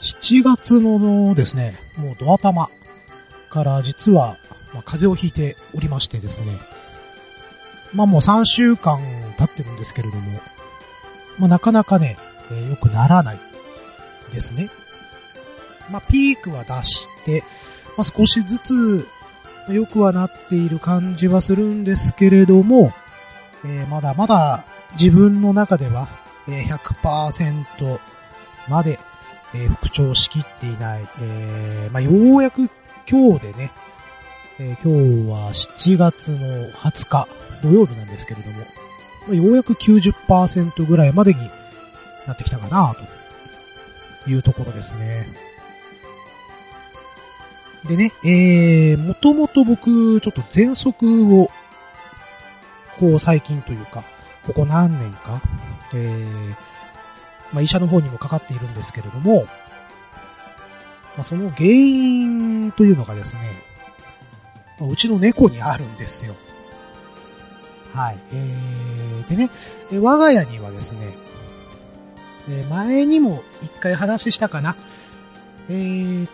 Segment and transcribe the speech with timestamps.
[0.00, 2.70] 7月のですね、もうド頭
[3.50, 4.36] から実は、
[4.72, 6.58] まあ、風邪をひいておりましてですね、
[7.92, 9.00] まあもう3週間
[9.38, 10.40] 経ってるんですけれども、
[11.38, 12.16] まあなかなかね、
[12.50, 13.40] えー、良くならない
[14.32, 14.70] ですね。
[15.90, 17.42] まあピークは出して、
[17.96, 19.08] まあ少しずつ
[19.68, 22.92] 良くはなっている感じはするんですけれども、
[23.64, 26.08] えー、まだまだ自分の中では、
[26.46, 27.98] 100%
[28.68, 28.98] まで、
[29.54, 32.68] えー、復調しきっていない、えー、まあ、ようやく
[33.10, 33.72] 今日でね、
[34.58, 37.28] えー、今日は7月の20日
[37.62, 41.40] 土曜日なんですけれども、まあ、ようやく90%ぐらいまでに
[42.26, 42.94] なってきたかな
[44.24, 45.26] というところですね。
[47.86, 51.50] でね、えー、もともと僕、ちょっと喘息を、
[52.98, 54.04] こう最近というか、
[54.44, 55.40] ここ何年か、
[55.94, 56.54] えー、
[57.52, 59.44] まあ、医者の方にもかかっているんですけれども、
[61.16, 63.40] まあ、その原因というのがですね、
[64.78, 66.34] まあ、うちの猫にあるんですよ。
[67.94, 68.18] はい。
[68.32, 69.50] えー、でね、
[70.00, 71.16] 我が家にはですね、
[72.50, 74.76] え前にも一回話したかな。
[75.68, 76.28] えー、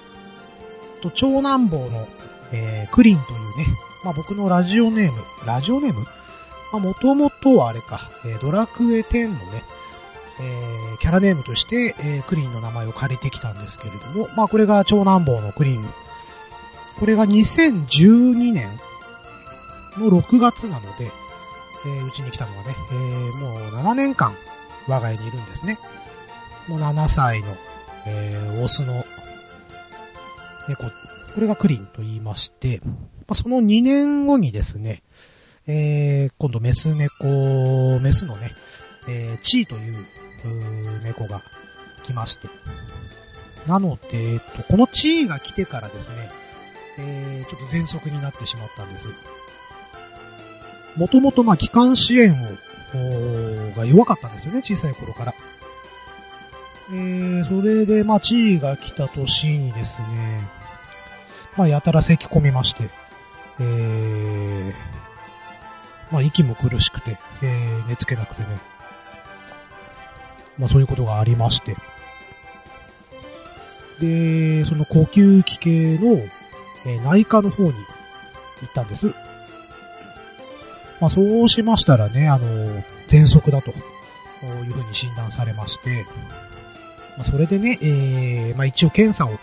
[1.00, 2.08] と、長男坊の、
[2.52, 3.66] えー、クリンというね、
[4.04, 6.00] まあ僕のラジオネーム、ラジオネーム？
[6.02, 6.08] ま
[6.74, 9.64] あもともとはあれか、えー、ドラクエ10のね、
[10.40, 15.94] えー、キャラネームとして、えー、クリーンの名前を借りてきたんですけれども、まあこれが長男坊のクリーン。
[16.98, 18.68] これが2012年
[19.98, 21.10] の6月なので、
[21.86, 24.34] えー、うちに来たのがね、えー、もう7年間
[24.88, 25.78] 我が家にいるんですね。
[26.68, 27.56] もう7歳の、
[28.06, 29.04] えー、オスの
[30.68, 32.92] 猫、これがクリンと言いまして、ま
[33.30, 35.02] あ、その2年後にですね、
[35.66, 38.52] えー、今度メス猫、メスのね、
[39.08, 40.06] えー、チーという
[41.02, 41.42] 猫が
[42.02, 42.48] 来まして。
[43.66, 46.30] なので、えっと、このチーが来てからですね、
[46.98, 49.06] えー、ちょっと喘息になってしまったんです。
[50.96, 52.40] もともと、まあ、気管支炎
[52.94, 55.34] を、が弱かったんですよね、小さい頃から。
[56.90, 60.48] えー、それで、まあ、チーが来た年にですね、
[61.56, 62.90] まあ、やたら咳込みまして、
[63.58, 64.74] えー、
[66.10, 68.58] まあ、息も苦しくて、えー、寝つけなくてね、
[70.58, 71.76] まあそういうことがありまして。
[74.00, 76.20] で、その呼吸器系の、
[76.86, 77.76] え内科の方に行
[78.66, 79.06] ったんです。
[81.00, 83.74] まあそうしましたらね、あの、喘息だとい
[84.70, 86.06] うふうに診断されまして、
[87.16, 89.38] まあそれでね、えー、まあ一応検査を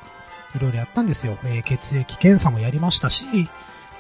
[0.56, 1.38] いろいろやったんですよ。
[1.44, 3.26] えー、血液検査もやりましたし、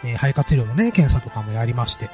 [0.03, 2.05] えー、肺活量のね、検査とかもやりまして。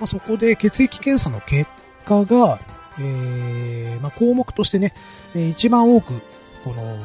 [0.00, 1.70] まあそこで血液検査の結
[2.04, 2.58] 果が、
[3.00, 4.92] え、まあ、項目としてね、
[5.34, 6.22] え一番多く、
[6.64, 6.98] この、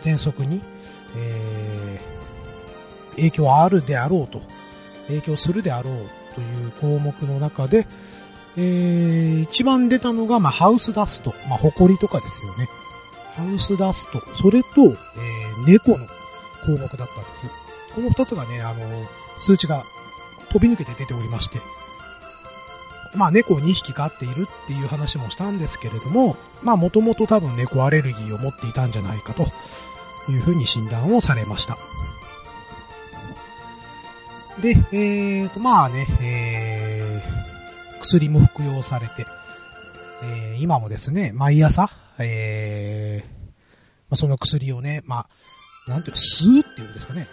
[0.00, 0.62] 喘息に、
[1.16, 2.00] え、
[3.16, 4.40] 影響あるであろうと、
[5.08, 7.86] 影響するであろうという項目の中で、
[8.56, 12.68] えー、一番出たのが、まあ、ハウスダスト、まあ、埃とかですよね。
[13.34, 14.94] ハウスダスト、それと、え、
[15.66, 16.06] 猫の
[16.64, 17.46] 項目だったんです。
[17.94, 19.06] この二つがね、あの、
[19.36, 19.84] 数値が
[20.50, 21.60] 飛び抜けて出ておりまして、
[23.14, 29.46] まあ猫を2匹飼っているっていう話もしたんですけれども、まあもともと多分猫アレルギーを持っていたんじゃないかと
[30.30, 31.78] いうふうに診断をされました。
[34.60, 39.26] で、えーと、まあね、えー、薬も服用されて、
[40.22, 41.88] えー、今もですね、毎朝、
[42.18, 43.52] えー、
[44.10, 45.26] ま、その薬をね、ま
[45.86, 47.28] あ、なんていうか、吸うっていうんですかね。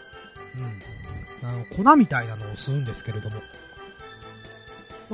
[1.43, 1.49] うん。
[1.49, 3.41] あの、粉みたいなのを吸うんですけれども、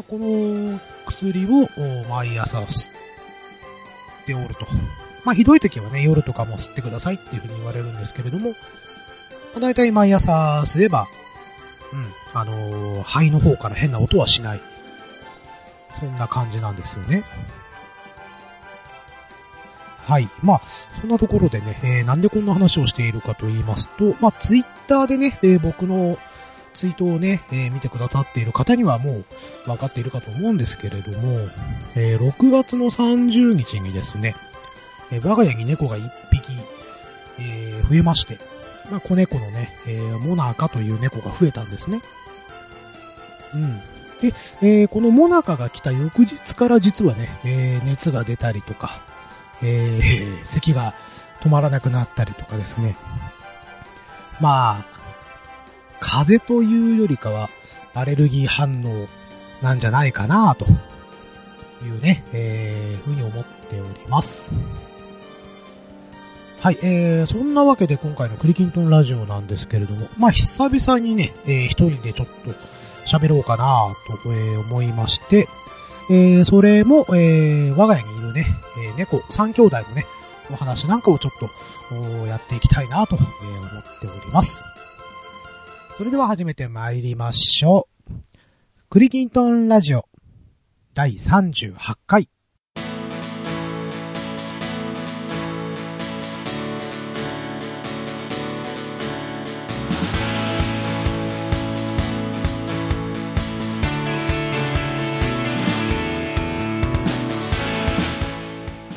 [0.02, 1.70] この薬を
[2.09, 2.94] 毎朝吸っ
[4.26, 4.66] ておると。
[5.24, 8.56] まあ、ひどい時はね、夜とかも吸ってくださいっていうふうに言われるんですけれども、ま
[9.58, 11.08] あ、大体毎朝吸えば、
[11.94, 14.62] うん、あのー、肺の方から変な音はしない。
[16.00, 17.24] そんな感じなんですよね。
[20.06, 20.28] はい。
[20.42, 20.62] まあ、
[21.00, 26.17] そんなところでね、えー、なんでこんな話をしているかと言いますと、まあ、ツイッターでね、えー、僕の
[26.73, 29.25] ツイートをね、えー、見てくださっている方にはもう
[29.66, 31.49] 分かっているかと思うんですけれども、
[31.96, 34.35] えー、6月の30日にですね、
[35.11, 36.53] えー、我が家に猫が1匹、
[37.40, 38.40] え、増えまして、
[38.91, 42.02] まあ、子猫のね、え、モナカという猫が増えたんですね。
[43.53, 43.79] うん。
[44.19, 49.02] で、えー、このモナカが来た翌日から実はね、え、熱が出たりとか、
[49.61, 50.96] えー、 咳が
[51.41, 52.96] 止まらなくなったりとかですね。
[54.40, 54.92] まあ、
[56.03, 57.50] 風邪というよりかは、
[57.94, 59.08] アレルギー反応
[59.61, 60.66] なんじゃないかなと
[61.85, 64.52] いうね、えー、ふうに思っております。
[66.59, 72.53] はい、えー、そんなわけで今回のクリキントンラジオなんですけれども、まあ、久々にね、えー、一人でちょっと
[73.05, 75.47] 喋ろうかなと、えー、思いまして、
[76.09, 78.46] えー、それも、えー、我が家にいるね、
[78.88, 80.05] えー、猫三兄弟のね、
[80.52, 81.50] お話なんかをちょっと、
[82.28, 84.64] やっていきたいなと、えー、思っております。
[85.97, 88.13] それでは始めて参りましょう。
[88.90, 90.07] クリキントンラジオ
[90.93, 91.73] 第38
[92.07, 92.29] 回。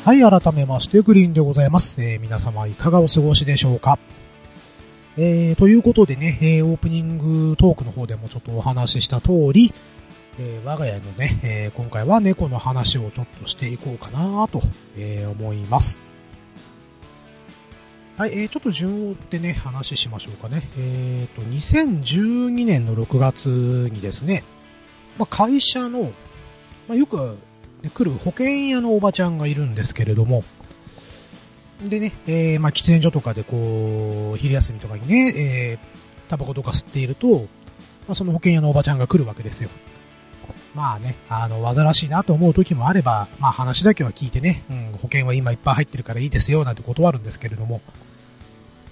[0.03, 2.01] はい、改めまして、グリーンでございます。
[2.01, 3.99] えー、皆様いかがお過ごしでしょうか？
[5.19, 9.73] えー、ということでね、えー、オープニングトークの方でもちょっとお話しした通り、
[10.39, 14.61] えー、我が家のね、えー、今回は猫の話をちょっとしていこうかなと、
[14.95, 16.01] えー、思います。
[18.15, 20.69] はい、えー、ちょっと順を追ってね、話しましょうかね。
[20.77, 23.47] えーと、2012年の6月
[23.91, 24.43] にですね、
[25.17, 26.11] まあ、会社の、
[26.87, 27.37] まあ、よく
[27.81, 30.43] で来る保険屋のおばちゃんがいるんですけれども、
[31.81, 37.47] でね、えー、まあ、喫煙所とかでこう、昼休みとかにね、えー、タバコとか吸っていると、
[38.07, 39.69] まあ、その保険屋のおばちゃんが来るわけですよ。
[40.73, 47.81] まあね、あの、煩わしいなと思う時もあれば、まあ話だけは聞いてね、うん、保険は今いっぱい入ってるからいいですよ、なんて断るんですけれども、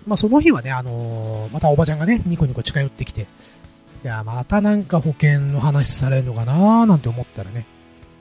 [0.07, 3.27] まあその日はね、あのー、またおばちゃんがね、ニコニコ近寄ってきて、
[4.03, 7.65] いや、またなんか保険の話されるのかなーなんて思ったらね、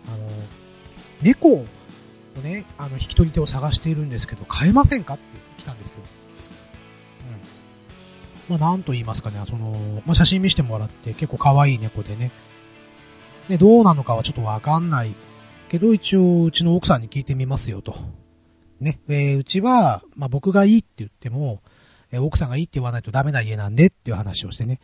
[0.08, 0.18] あの、
[1.22, 1.66] 猫を
[2.40, 5.22] ね、あの、引き取り手を探しているんですけど、飼えませんかって
[5.58, 6.02] 来たんですよ。
[8.48, 8.58] うん。
[8.58, 12.30] まあ、なんと言いますかね、その、まあ、写真見せてもらって、結構可愛い猫でね。
[13.48, 15.14] で、どうなのかはちょっとわかんない。
[15.68, 17.96] けど、一応、うちの奥さんに聞いてみますよと。
[18.80, 21.62] ね、えー、うちは、まあ、僕がいいって言っても、
[22.12, 24.80] えー、奥さんがいいって言わないとダメな家なんでっていう話をしてね。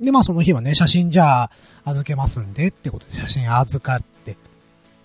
[0.00, 1.50] で、まあその日はね、写真じゃあ
[1.84, 4.19] 預けますんでってことで写真預かって。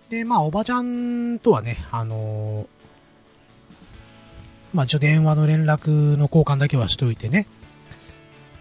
[0.09, 2.67] で、まあおばちゃんとはね、あのー、
[4.73, 7.47] まあ一応電話の連絡の交換だけはしといてね。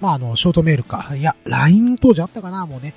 [0.00, 1.14] まああの、ショートメールか。
[1.16, 2.94] いや、LINE 当時あったかな、もうね。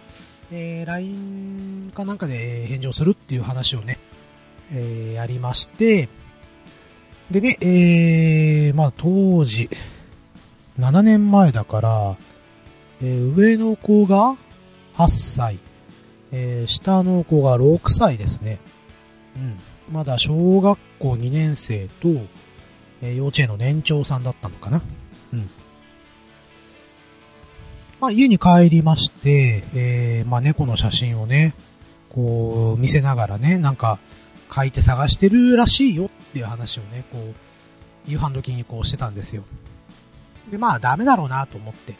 [0.51, 3.97] えー、LINE かなんかで返事をするっていう話をね、
[4.71, 6.07] えー、やりまして、
[7.29, 9.69] でね、えー、まあ当時、
[10.79, 12.17] 7年前だから、
[13.01, 14.37] えー、上の子が
[14.95, 15.59] 8歳、
[16.31, 18.59] えー、下の子が6歳ですね。
[19.35, 19.59] うん。
[19.91, 22.09] まだ小学校2年生と、
[23.01, 24.81] えー、幼稚園の年長さんだったのかな。
[25.33, 25.49] うん。
[27.99, 31.55] まあ、家に帰りまして、えー、まあ、猫の写真をね、
[32.09, 33.99] こう、見せながらね、なんか、
[34.53, 39.43] 書いて探してるらしいよっていう話をね、こう、夕飯時にこうしてたんですよ。
[40.51, 41.93] で、まあ、ダメだろうなと思って、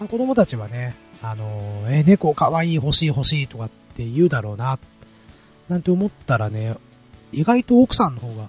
[0.00, 4.78] まあ、子供たちはね、あのー、え、猫かわいい欲しい欲しいとかって言うだろうな、
[5.68, 6.76] なんて思ったらね、
[7.32, 8.48] 意外と奥さんの方が、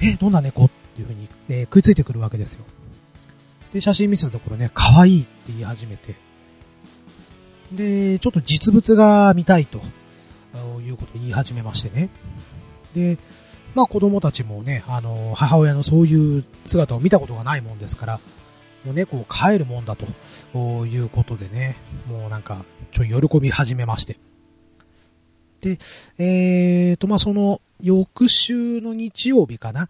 [0.00, 0.64] え、どんな猫？
[0.64, 2.64] っていう風に、えー、食いついてくるわけですよ。
[3.72, 6.14] で、写真見せたところね、可愛いって言い始めて、
[7.72, 9.80] で、ちょっと実物が見たいと、
[10.80, 12.08] いうことを言い始めましてね。
[12.94, 13.18] で、
[13.74, 18.20] まあ子供たちもね、あの、母親のそういう姿を見たことがないもんですから、
[18.86, 21.76] もう猫を飼えるもんだということでね、
[22.08, 24.16] もうなんか、ちょい喜び始めまして。
[25.60, 25.78] で、
[26.18, 29.88] えーと、まあ、その、翌週の日曜日かな、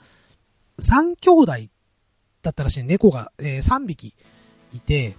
[0.80, 1.52] 3兄弟
[2.40, 4.14] だったらしい猫が、えー、3匹
[4.72, 5.14] いて、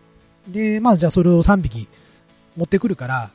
[0.48, 1.88] で、まあ、じゃあそれを3匹
[2.56, 3.30] 持ってくるから、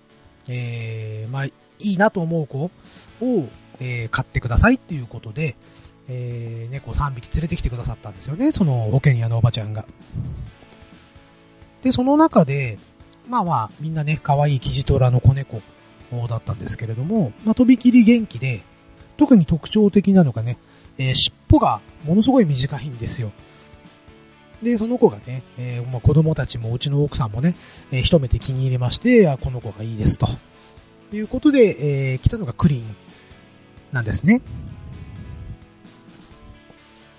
[0.49, 2.71] えー、まあ、いいなと思う子を、
[3.79, 5.55] えー、買ってくださいっていうことで、
[6.09, 9.87] えー、猫3匹連れてきてくださったんですよね、その保険屋のおばちゃんが。
[11.83, 12.79] で、その中で、
[13.29, 15.61] まあまあ、みんなね、可愛いキジトラの子猫
[16.29, 18.63] だったんですけれども、まあ、とびきり元気で、
[19.17, 20.59] 特に特徴的なのがね、
[20.99, 23.33] えー、尻尾がものすごい短いんですよ。
[24.63, 27.57] で、その子がね、えー、まあ、子供たちもうちの奥さんもね、
[27.91, 30.27] えー、一目で気に入りまして、あ、この子がいいですと。
[31.13, 32.97] いうことで、えー、来たのがクリーン
[33.93, 34.41] なんですね。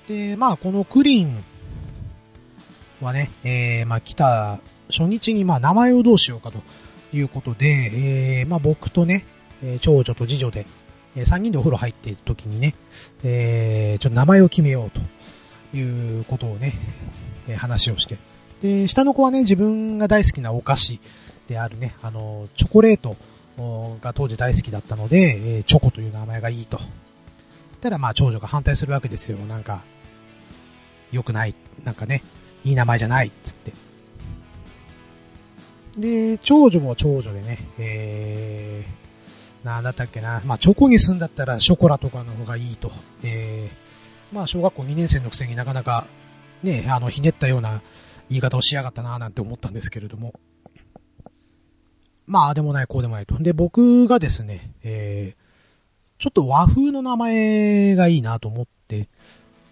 [0.08, 1.44] で、まあ、このクリーン
[3.02, 6.60] はね、えー、まあ、来た初日に、まあ、名前をどうしようかと
[7.16, 7.92] いうことで、
[8.42, 9.26] えー、まあ、僕とね、
[9.64, 10.66] え長女と次女で、
[11.16, 12.76] え3人でお風呂入っている時にね、
[13.24, 14.92] えー、ちょっと名前を決めよう
[15.72, 16.74] ということをね、
[17.48, 18.18] え話をして。
[18.62, 21.00] で、下の子はね、自分が大好きなお菓子
[21.48, 23.16] であるね、あの、チョコレート
[24.02, 26.80] が当時大好きだったので、えチョコという名前がいいと。
[27.84, 29.38] ただまあ長女が反対するわけですよ。
[29.40, 29.84] なんか、
[31.12, 31.54] 良くない。
[31.84, 32.24] なんかね、
[32.64, 33.74] いい名前じゃない、つって。
[35.98, 42.90] で、長女も長女でね、えー、なんだったっけな、まあ、チョコにすんだったらショコラとかの方がいいと。
[43.22, 46.08] えー、まあ、小学校2年生のくせになかなか、
[46.64, 47.82] ね、あの、ひねったような
[48.30, 50.40] 言い方をしやがったななんて思ったんですけれども。
[52.28, 53.38] まあ、あでもない、こうでもないと。
[53.40, 55.43] で、僕がですね、えー、
[56.24, 59.10] ちょっと和風の名前がいいなと思って、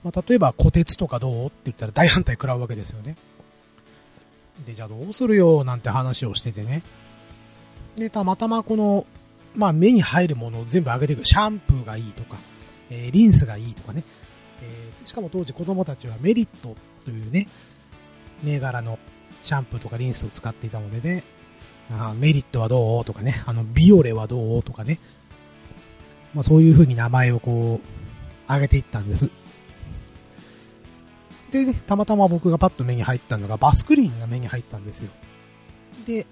[0.04, 3.16] まあ、例えば、小鉄とかどうって言ったら大反対食らうわけですよね。
[4.66, 6.82] で、じゃあどうするよなんて話をしててね。
[7.96, 9.06] で、たまたまこの、
[9.56, 11.24] まあ、目に入るものを全部上げていく。
[11.24, 12.36] シャンプーがいいとか、
[12.90, 14.04] えー、リンスがいいとかね。
[14.62, 17.48] えー、しかも当時子供たちはメリットというね、
[18.44, 19.00] 銘柄の
[19.42, 21.24] シャンプーとかリンスを使っていたのでね、
[21.90, 25.00] あメリットはどうとかね、あの、ビオレはどうとかね、
[26.34, 29.30] まあそういう風に名前をこう、上げていったんです。
[31.52, 35.10] でね、たまたま僕がパッと目に入ったのがバスクリーンが目に入ったんですよ。
[36.06, 36.26] で、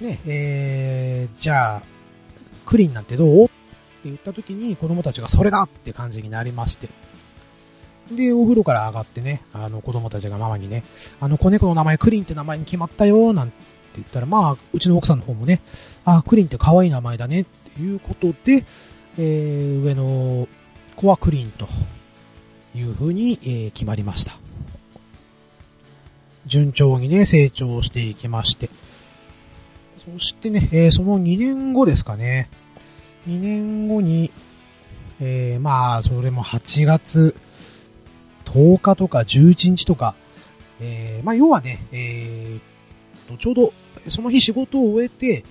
[0.00, 1.82] ね、えー、じゃあ、
[2.66, 3.44] クリーンなんてどう？
[3.44, 3.52] って
[4.04, 6.88] 言った時に子供たちがそれだって感じになりまして。
[8.10, 10.82] で、お風呂から上がってね、あの子供たちがママにね、
[11.20, 13.54] あの子猫の名前クリーンって名前に決まったよ、なんて
[13.94, 15.60] 言ったら、まあ、うちの奥さんの方もね、
[16.04, 18.64] あ、クリーンって可愛い名前だねっていうことで、
[19.18, 20.48] えー、上の
[20.96, 21.68] 子はクリーンと
[22.74, 24.38] いう風に、えー、決まりました。
[26.46, 28.70] 順調にね、成長していきまして。
[29.98, 32.48] そしてね、えー、その2年後ですかね。
[33.28, 34.32] 2年後に、
[35.20, 37.36] えー、まあ、それも8月
[38.46, 40.14] 10日とか11日とか、
[40.80, 43.72] えー、まあ、要はね、えー、ちょうど、
[44.08, 45.44] その日仕事を終えて、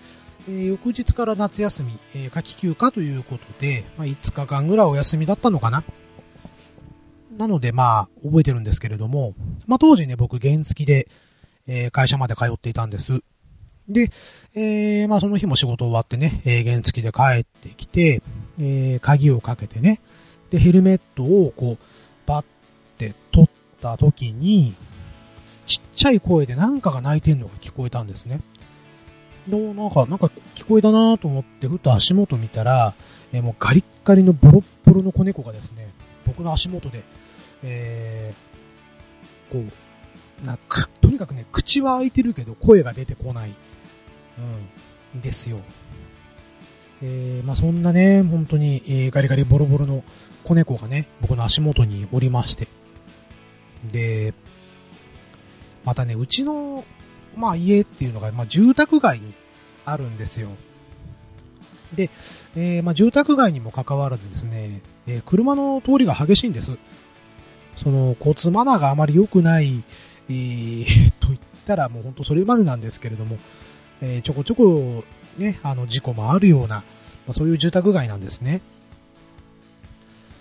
[0.48, 5.83] えー、翌日から夏休み、えー、夏季休暇ということで、まあ、5日間ぐらいお休みだったのかな。
[7.38, 9.33] なので、まあ、覚えてるんですけれども、
[9.67, 11.07] まあ、当時ね、僕、原付で、
[11.67, 13.21] えー、会社まで通っていたんです。
[13.88, 14.12] で、
[14.53, 18.21] えー、まあ、その日も仕事終わってね、えー、原付で帰ってきて、
[18.60, 20.01] えー、鍵をかけてね、
[20.50, 21.86] で、ヘルメットをこう、
[22.25, 22.45] バッ
[22.98, 23.50] て取っ
[23.81, 24.75] た時に、
[25.65, 28.41] ちっちゃい声でなんかが泣いてんのが聞こえたんですね。
[29.51, 32.93] で、なんか、なんか聞こえたなと思って、ふと足元見たら、
[33.34, 35.89] えー、もうガリッガリのボロッボロの子猫がですね、
[36.25, 37.03] 僕の足元で、
[37.63, 39.60] えー、こ
[40.43, 43.53] う、なく、とにかくね、口は開いてるけど声が出てこない。
[45.13, 45.60] うん、ですよ。
[47.03, 50.03] えー、まあそんなね、本当に、えー、ガリガリボロボロの
[50.43, 52.67] 子猫がね、僕の足元におりまして。
[53.91, 54.34] で、
[55.84, 56.84] またね、うちの、
[57.36, 59.34] まあ家っていうのが、まあ住宅街に
[59.86, 60.50] あるんですよ。
[61.94, 62.10] で、
[62.56, 66.72] えー、まあ住宅街にもかかわらずですね、えー、車の通りが激しいんです。
[67.76, 69.84] その、交通マナーがあまり良くない、
[70.30, 73.38] えー、 と言ったらもう本当それまでなんですけれども、
[74.02, 75.04] え、ちょこちょこ
[75.38, 76.84] ね、あの事故もあるような、ま
[77.30, 78.62] あ、そういう住宅街なんですね。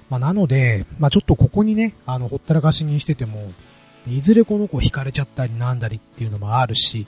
[0.09, 3.53] まあ、なので、まあ、ちょっとここにね、あの、ほったらかしにしてても、
[4.09, 7.07] いずれこの子引かれちゃったりなんだりっていうのもあるし、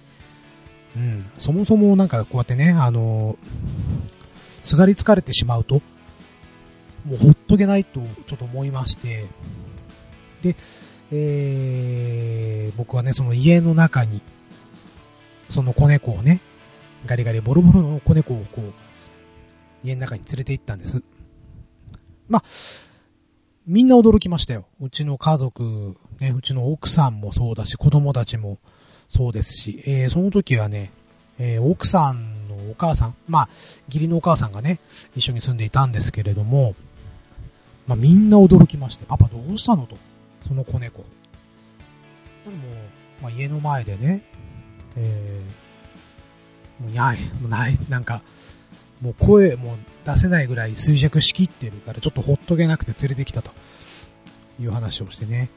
[0.96, 3.36] うん、そもそもなんかこうやってね、あの、
[4.62, 5.76] すがりつかれてしまうと、
[7.04, 9.26] もうほっとけないとちょっと思いまして、
[10.42, 10.56] で、
[11.10, 14.22] えー、僕はね、その家の中に、
[15.48, 16.40] その子猫をね、
[17.06, 18.72] ガリガリボロボロの子猫をこう、
[19.84, 21.02] 家の中に連れて行ったんです。
[22.28, 22.44] まあ、
[23.66, 24.66] みんな驚きましたよ。
[24.80, 28.58] うちの家族、ね、うちの奥さんもそうだし、子供たちも
[29.14, 30.90] そうですし、えー、その時はね、
[31.38, 33.48] えー、奥さんのお母さん、まあ、
[33.88, 34.80] 義理のお母さんがね、
[35.14, 36.74] 一緒に住んでいたんですけれども、
[37.86, 39.86] まあ、みんな驚きまして、パパどうしたの？
[39.86, 39.98] と。
[40.48, 41.04] その子猫。
[42.44, 42.56] でも、
[43.20, 44.22] まあ、家の前でね、
[44.96, 48.22] えー、もうない、もうない、なんか、
[49.02, 49.76] もう声も
[50.06, 53.50] 出せないぐらい衰弱しきってるから、ちょっとほっとけなくて連れてきたと
[54.58, 55.50] いう話をしてね。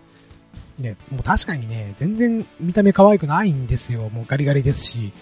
[0.80, 4.10] ね、もう確かにね、全然見た目可愛くないんですよ。
[4.10, 5.14] もうガリガリですし。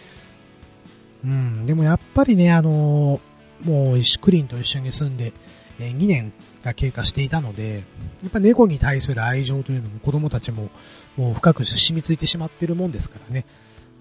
[1.23, 5.31] うん、でもやっぱりね、あのー、もう石クリンと一緒に住んで、
[5.79, 6.33] えー、2年
[6.63, 7.83] が経過していたので、
[8.21, 10.69] やっぱ猫に対する愛情というのも子供たちも
[11.15, 13.45] もう深く染みついてしまってるもんですからね、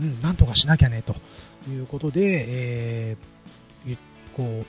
[0.00, 1.14] うん、なんとかしなきゃね、と
[1.70, 3.96] いうことで、えー、
[4.36, 4.64] こ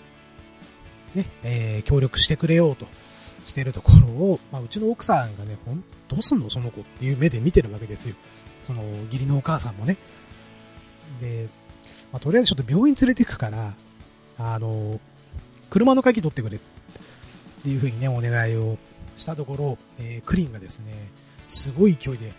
[1.16, 2.88] う、ね、えー、協力してくれようと
[3.48, 6.50] してるところを、まあ、うちの奥さんがね、ほん、どうすんの？
[6.50, 8.16] その子っていう目で見てるわけですよ。
[8.62, 9.98] その、義理のお母さんもね。
[11.20, 11.48] で、
[12.12, 13.74] まあ、とりあえずちょっと病院連れて行くから、
[14.38, 15.00] あの、
[15.70, 16.60] 車の鍵取ってくれっ
[17.64, 18.78] ていうふうにね、お願いを
[19.18, 20.94] したところ、えー、クリンがですね、
[21.48, 22.34] すごい勢いで、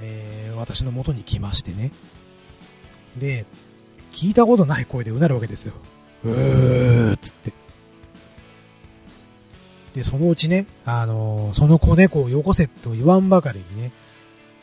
[0.00, 1.92] えー、私の元に来ましてね。
[3.18, 3.44] で、
[4.12, 5.74] 聞いたことない声でうなるわけですよ。
[6.24, 7.52] うーっつって。
[9.94, 13.92] で、そのうちね、あのー、その子猫をよこせと言わんばかりにね、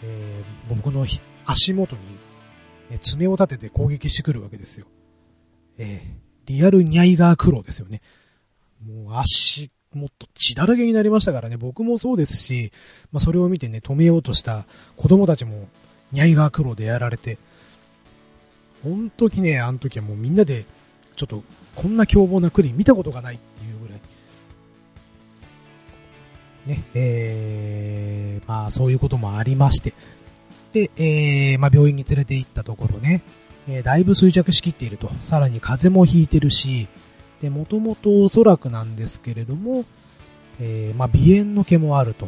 [0.03, 1.05] えー、僕の
[1.45, 2.01] 足元に、
[2.91, 4.85] ね、爪を立てて攻撃してくるわけですよ。
[5.77, 8.01] えー、リアルニャイガークローですよね。
[8.85, 12.71] もう足、もっと血だらけになりましたからね、僕もそうですし、
[13.11, 14.65] まあ、それを見てね、止めようとした
[14.95, 15.67] 子供たちも
[16.11, 17.37] ニャイガークローでやられて、
[18.83, 20.65] 本当にね、あの時はもうみんなで、
[21.15, 21.43] ちょっと、
[21.75, 23.39] こんな凶暴なクリーン見たことがないっ
[26.67, 29.93] ね、えー、まあそういうこともありまして。
[30.73, 33.23] で、えー、まあ病院に連れて行ったところね、
[33.67, 35.09] えー、だいぶ衰弱しきっていると。
[35.21, 36.87] さらに風邪もひいてるし、
[37.41, 39.85] で、もともとおそらくなんですけれども、
[40.59, 42.27] えー、まあ鼻炎の毛もあると。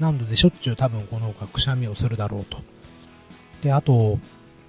[0.00, 2.58] なのでしょっちゅう多分この子がくしゃみをするだろうと。
[3.62, 4.18] で、あと、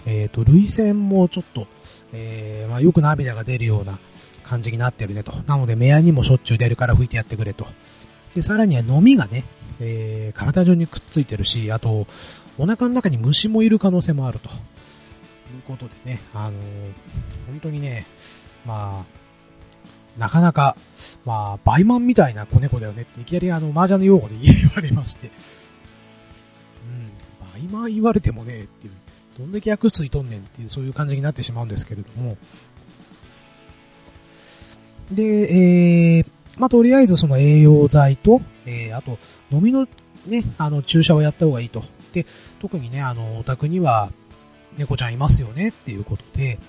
[0.06, 1.68] えっ、ー、と、涙腺もちょっと、
[2.13, 4.00] えー、まあ、よく涙が出るような
[4.44, 5.34] 感じになってるねと。
[5.46, 7.68] なので、目やにもしょっちゅう出るから拭いてやってくれと。
[8.33, 9.45] で、さらには飲みがね、
[9.79, 12.07] えー、体中にくっついてるし、あと、
[12.57, 14.50] お腹の中に虫もいる可能性もあると。
[14.50, 16.53] いうことでね、あのー、
[17.48, 18.05] 本当にね、
[18.65, 20.75] まあ、なかなか、
[21.25, 25.31] まあ、バイマンみたいな子猫だよねって、いきなりあの、麻雀の用語で言われまして、う
[26.89, 28.93] ん、バイマン言われてもね、っていう。
[29.39, 32.38] どんだけ薬ついとんねんっていう、そういう感じになってしまうんですけれども。
[35.12, 36.25] で、えー、
[36.58, 39.18] まあ、とりあえずその栄養剤と、えー、あと、
[39.51, 39.88] 飲みの
[40.25, 41.84] ね、あの、注射をやった方がいいと。
[42.13, 42.25] で、
[42.60, 44.12] 特にね、あの、お宅には、
[44.77, 46.60] 猫ちゃんいますよねっていうことで、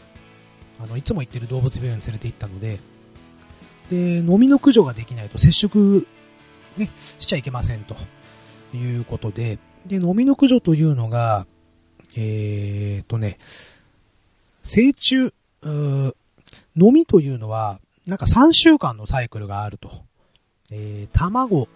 [0.82, 2.78] あの、いつも行ってる動物病院に連れて行ったので、
[3.90, 6.06] で、飲みの駆除ができないと接触、
[6.76, 7.96] ね、しちゃいけませんと
[8.74, 11.46] いうことで、で、飲みの駆除というのが、
[12.16, 13.38] えーとね、
[14.62, 15.32] 成虫、
[16.76, 19.90] 飲みというのは、なんか3週間のサイクルがあると。
[20.70, 21.68] えー、卵、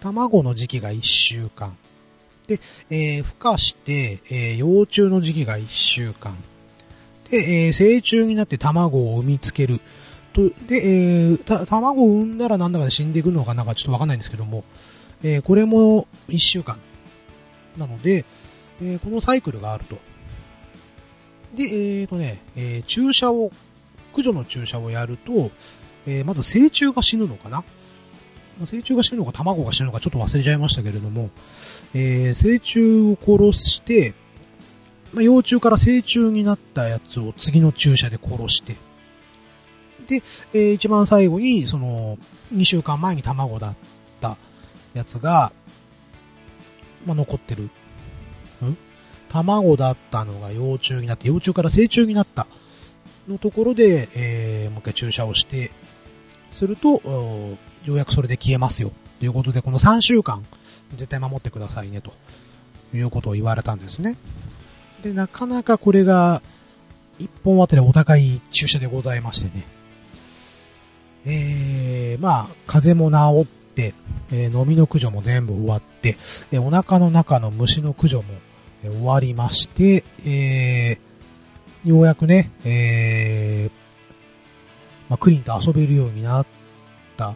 [0.00, 1.76] 卵の時期が1週間。
[2.46, 6.36] で、えー、孵化して、えー、幼虫の時期が1週間。
[7.30, 9.80] で、えー、成虫になって卵を産みつける。
[10.32, 14.64] と、で、えー、卵を産んだらなんだかで死んでいくのかなんかちょっとわかんないんですけども、
[15.22, 16.78] えー、これも1週間。
[17.76, 18.24] なので、
[18.82, 19.98] えー、このサイクルがあると。
[21.54, 23.52] で、えーとね、えー、注射を、
[24.12, 25.50] 駆除の注射をやると、
[26.06, 27.64] えー、まず成虫が死ぬのかな？
[28.64, 31.30] 成虫が死ぬのか卵が死ぬのかちょっと忘れちゃいましたけれども、
[31.94, 34.14] えー、成虫を殺して、
[35.12, 38.76] まあ、幼虫から成虫になったやつを次の注射で殺して、
[40.08, 40.22] で、
[40.54, 42.18] えー、一番最後に、その、
[42.54, 43.76] 2週間前に卵だっ
[44.20, 44.36] た
[44.94, 45.52] やつが、
[47.06, 47.64] まあ、残ってる。
[47.64, 48.76] ん？
[49.28, 52.46] 卵だったのが幼虫になって、幼虫から成虫になった。
[53.28, 55.70] のところで、えー、もう一回注射をして、
[56.52, 57.00] すると、
[57.84, 58.90] ようやくそれで消えますよ。
[59.20, 60.44] ということで、この3週間、
[60.96, 62.12] 絶対守ってくださいね、と
[62.94, 64.16] いうことを言われたんですね。
[65.02, 66.42] で、なかなかこれが、
[67.20, 69.66] 1本あたりお高い注射でございましてね。
[71.26, 73.94] えー、まあ、風邪も治って、
[74.30, 76.16] えー、飲みの駆除も全部終わって、
[76.52, 78.34] えー、お腹の中の虫の駆除も
[78.84, 80.98] え終わりまして、えー、
[81.84, 83.70] ようやくね、えー、
[85.08, 86.46] まあ、クリンと遊べるようになっ
[87.16, 87.34] た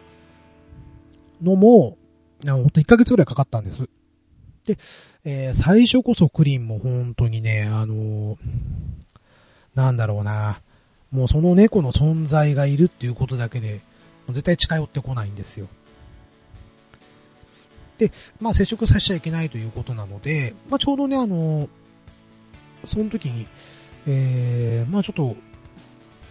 [1.41, 1.97] のも、
[2.45, 3.87] ほんと1ヶ月ぐらいかかったんです。
[4.65, 4.77] で、
[5.25, 8.37] えー、最初こそクリンも本当にね、あのー、
[9.75, 10.61] なんだろうな、
[11.11, 13.81] もうその猫の存在がいるっていうことだけで、
[14.29, 15.67] 絶対近寄ってこないんですよ。
[17.97, 21.69] で、まあ接触させちゃいけないということなので、まあちょうどね、あの、
[22.85, 23.47] その時に、
[24.07, 25.35] えー、まあちょっと、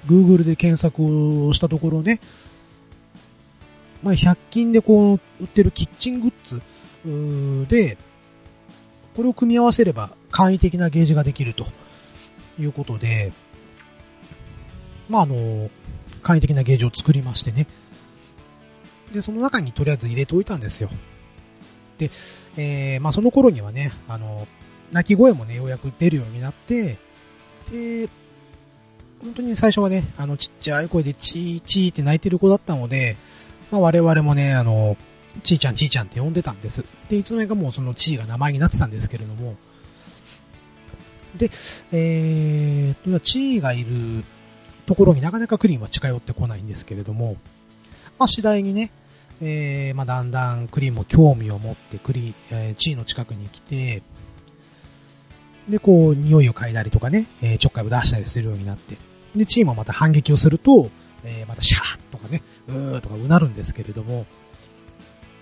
[0.06, 2.20] Google で検索をしたところね、
[4.02, 6.60] まあ100均でこう、売ってるキッチングッズ
[7.68, 7.96] で、
[9.14, 11.66] これを組み合わせれば簡易的なゲージができると
[12.58, 13.32] いうことで、
[15.08, 15.70] まああの、
[16.22, 17.66] 簡易的なゲージを作りましてね。
[19.12, 20.88] で、その中にとりあえず入れておいたんですよ。
[21.98, 22.10] で、
[22.56, 24.46] えー、まあ、その頃にはね、あの、
[24.90, 26.98] 鳴き声もね、ようやく出るようになって、
[27.70, 28.08] で、
[29.22, 33.16] 本当に最初はね、あの、ちっちゃい声でチーチーって泣いてる子だったので、
[33.70, 34.96] まあ、我々もね、あの、
[35.42, 36.84] ちーちゃんちーちゃんって呼んでたんです。
[37.08, 39.56] で、いつの間にかもうそのチーが名前になってたんですけれども、
[41.36, 41.50] で、
[41.92, 44.24] えーと、チーがいる
[44.84, 47.36] ところになかなかクリーンは近寄ってこないんですけれども、
[48.18, 48.90] まあ、次第にね、
[49.40, 54.02] えー、まあ、だんだんクリーンも興味を持ってクリ、えー、チーの近くに来て、
[55.68, 58.96] で、こう、匂いを嗅いだりとかね、えー、ちょっかいを出したりするようになって、
[59.36, 60.90] で、チーもまた反撃をすると、
[61.24, 64.26] えー、またシャーとかね、うーとかうなるんですけれども、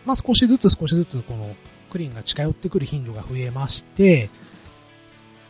[0.04, 1.54] まあ、少しずつ少しずつこの
[1.90, 4.30] クリーンが近寄ってくる頻度が増えまして、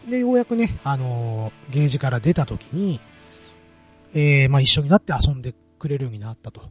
[0.08, 3.00] で、ようやくね、あのー、ゲージから出た時に、
[4.14, 6.62] えー、まあ一緒になって遊んでくれるようになったと。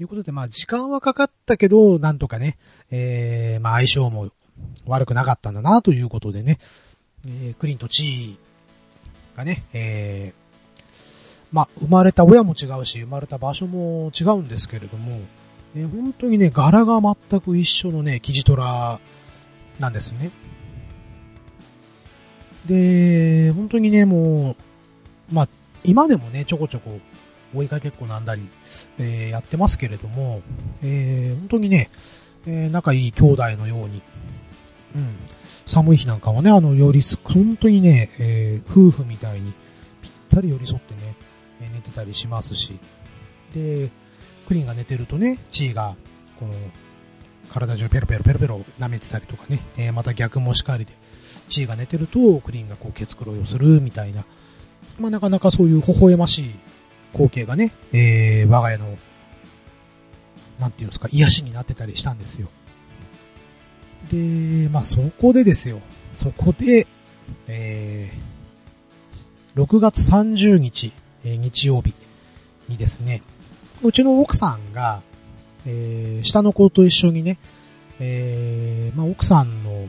[0.00, 2.56] いうことで、まあ時間はかかったけど、なんとかね、
[2.90, 4.30] えー、まあ相性も
[4.86, 6.58] 悪くなかったんだなということでね、
[7.26, 10.84] えー、クリンとチーがね、えー、
[11.52, 15.20] まあ生まれた親も違うし、生まれた場所も違うんですけれども、
[15.76, 19.00] えー、本当にね、柄が全く一緒のね、キジトラ
[19.78, 20.30] なんですね。
[22.66, 24.56] で、本当にね、も
[25.30, 25.48] う、まあ、
[25.84, 26.98] 今でもね、ちょこちょこ
[27.54, 28.42] 追いかけっこなんだり、
[28.98, 30.42] えー、やってますけれども、
[30.82, 31.90] えー、本当にね、
[32.46, 34.02] えー、仲いい兄弟のように、
[34.96, 35.16] うん、
[35.68, 39.52] 寒い日なんかはね、あの、よりす、本当にね、えー、夫婦みたいに
[40.00, 41.14] ぴったり寄り添ってね、
[41.60, 42.78] え寝てたりしますし、
[43.54, 43.90] で、
[44.46, 45.94] クリンが寝てるとね、チーが、
[46.40, 46.54] この、
[47.52, 50.94] 体中ペロペロペロペロ舐めてたりとかね、えー、また逆もしかりで、
[51.48, 54.24] チーが寝てると、クリーンがこう、ケツ黒いをするみたいな、
[54.98, 56.54] まあ、なかなかそういう微笑ましい
[57.12, 58.96] 光景がね、えー、我が家の、
[60.58, 62.48] なんていうんですか、癒しになってたりしたんですよ。
[64.10, 65.80] で、まあ、そこでですよ、
[66.14, 66.86] そこで、
[67.46, 70.92] えー、6月30日、
[71.24, 71.94] えー、日曜日
[72.68, 73.22] にですね、
[73.82, 75.02] うちの奥さんが、
[75.66, 77.38] えー、下の子と一緒にね、
[78.00, 79.88] えー、まあ、奥さんの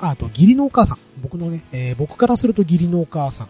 [0.00, 0.98] あと、義理のお母さん。
[1.22, 3.48] 僕のね、えー、僕からすると義理のお母さん。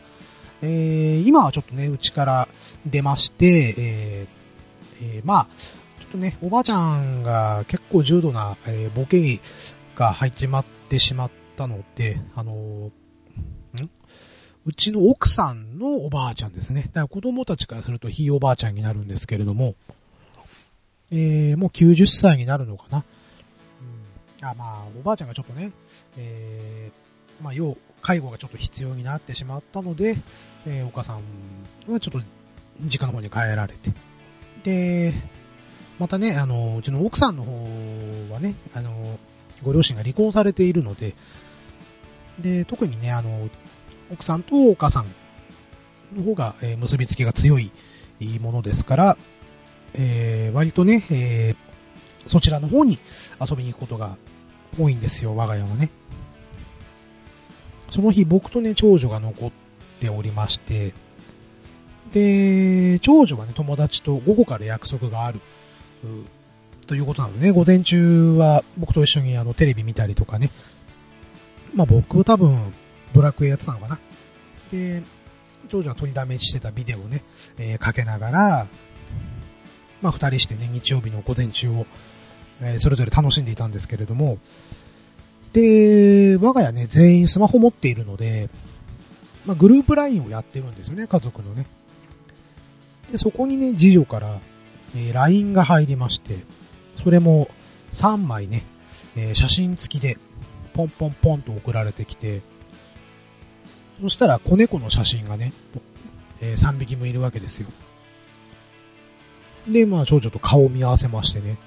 [0.63, 2.49] えー、今はちょっとね、うちから
[2.85, 5.47] 出まして、えー、えー、まあ、
[6.11, 9.41] とね、おばあちゃんが結構重度な、えー、ボケ
[9.95, 12.91] が入っちまってしまったので、あのん？
[14.67, 16.83] うちの奥さんのおばあちゃんですね。
[16.83, 19.75] だから子供たちからするとひいおばあちゃんになるんですけれども、
[21.11, 23.05] えー、もう90歳になるのかな。
[24.41, 25.73] うんあまあ、おばあちゃんがちょっとね、
[26.17, 30.17] えー、まあ、要、介護がちょっと必要になってしまったので、
[30.67, 31.17] えー、お母さん
[31.93, 32.21] はちょっと、
[32.83, 33.91] 実家の方に帰られて。
[34.63, 35.15] で、
[36.01, 37.53] またね、あの、うちの奥さんの方
[38.33, 39.19] はね、あの、
[39.63, 41.15] ご両親が離婚されているので、
[42.39, 43.51] で、特にね、あの、
[44.11, 45.07] 奥さんとお母さん
[46.17, 47.71] の方が、えー、結びつきが強い
[48.41, 49.19] ものですから、
[49.93, 52.99] えー、割とね、えー、そちらの方に
[53.39, 54.17] 遊びに行くことが
[54.79, 55.91] 多いんですよ、我が家はね。
[57.91, 59.51] その日僕とね、長女が残っ
[60.01, 60.95] ておりまして、
[62.11, 65.41] で、長女はね、友達と午後から約束がある、
[66.87, 70.51] ということなのでね、午前中は僕と一緒にあのテレビ見たりとかね、
[71.75, 72.73] まあ僕は多分
[73.15, 73.99] ドラクエやってたのかな。
[74.73, 75.03] で、
[75.69, 77.23] 長女は取りだめしてたビデオをね、
[77.59, 78.67] えー、かけながら、
[80.03, 81.87] まあ二人してね、日曜日の午前中を、
[82.61, 84.39] えー、それぞれ楽しんでいたんですけれども、
[85.53, 88.49] で、我が家ね、全員スマホ持っているので、
[89.47, 91.67] まあ、グループ LINE をやってるんですよね、家族のね。
[93.11, 94.39] で、そこにね、次女から、
[94.95, 96.39] えー、LINE が入りまして、
[96.97, 97.49] それも
[97.93, 98.65] 3枚ね、
[99.17, 100.19] え、写真付きで、
[100.73, 102.43] ポンポンポンと送られてきて、
[104.01, 105.53] そしたら子猫の写真がね、
[106.41, 107.69] え、3匹もいるわけですよ。
[109.69, 111.59] で、まあ、少女と顔を見合わせましてね。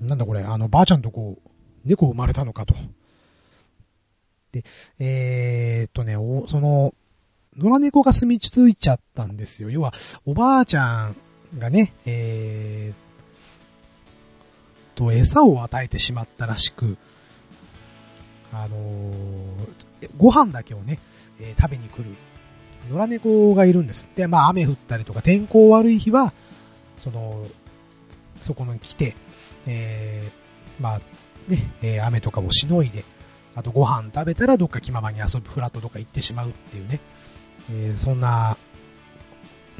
[0.00, 1.50] なんだこれ、あの、ばあちゃんとこう、
[1.84, 2.74] 猫生まれたのかと。
[4.52, 4.64] で、
[4.98, 6.14] えー、っとね、
[6.48, 6.94] その、
[7.56, 9.70] 野良猫が住み着いちゃったんですよ。
[9.70, 9.92] 要は、
[10.24, 11.16] おばあちゃん
[11.58, 13.10] がね、えー、
[15.00, 16.98] と、餌を与えてしまったらしく、
[18.52, 20.98] あのー、ご飯だけをね、
[21.40, 22.10] えー、食べに来る
[22.90, 24.10] 野良猫がいるんです。
[24.14, 26.32] で、まあ雨降ったりとか天候悪い日は、
[26.98, 27.46] その、
[28.42, 29.16] そこに来て、
[29.66, 31.00] えー、まあ
[31.48, 33.04] ね、えー、雨とかをしのいで、
[33.54, 37.00] あとご飯食べたらどっか気ままに遊ぶ、フラットとか行ってしまうっていうね、
[37.70, 38.56] えー、そんな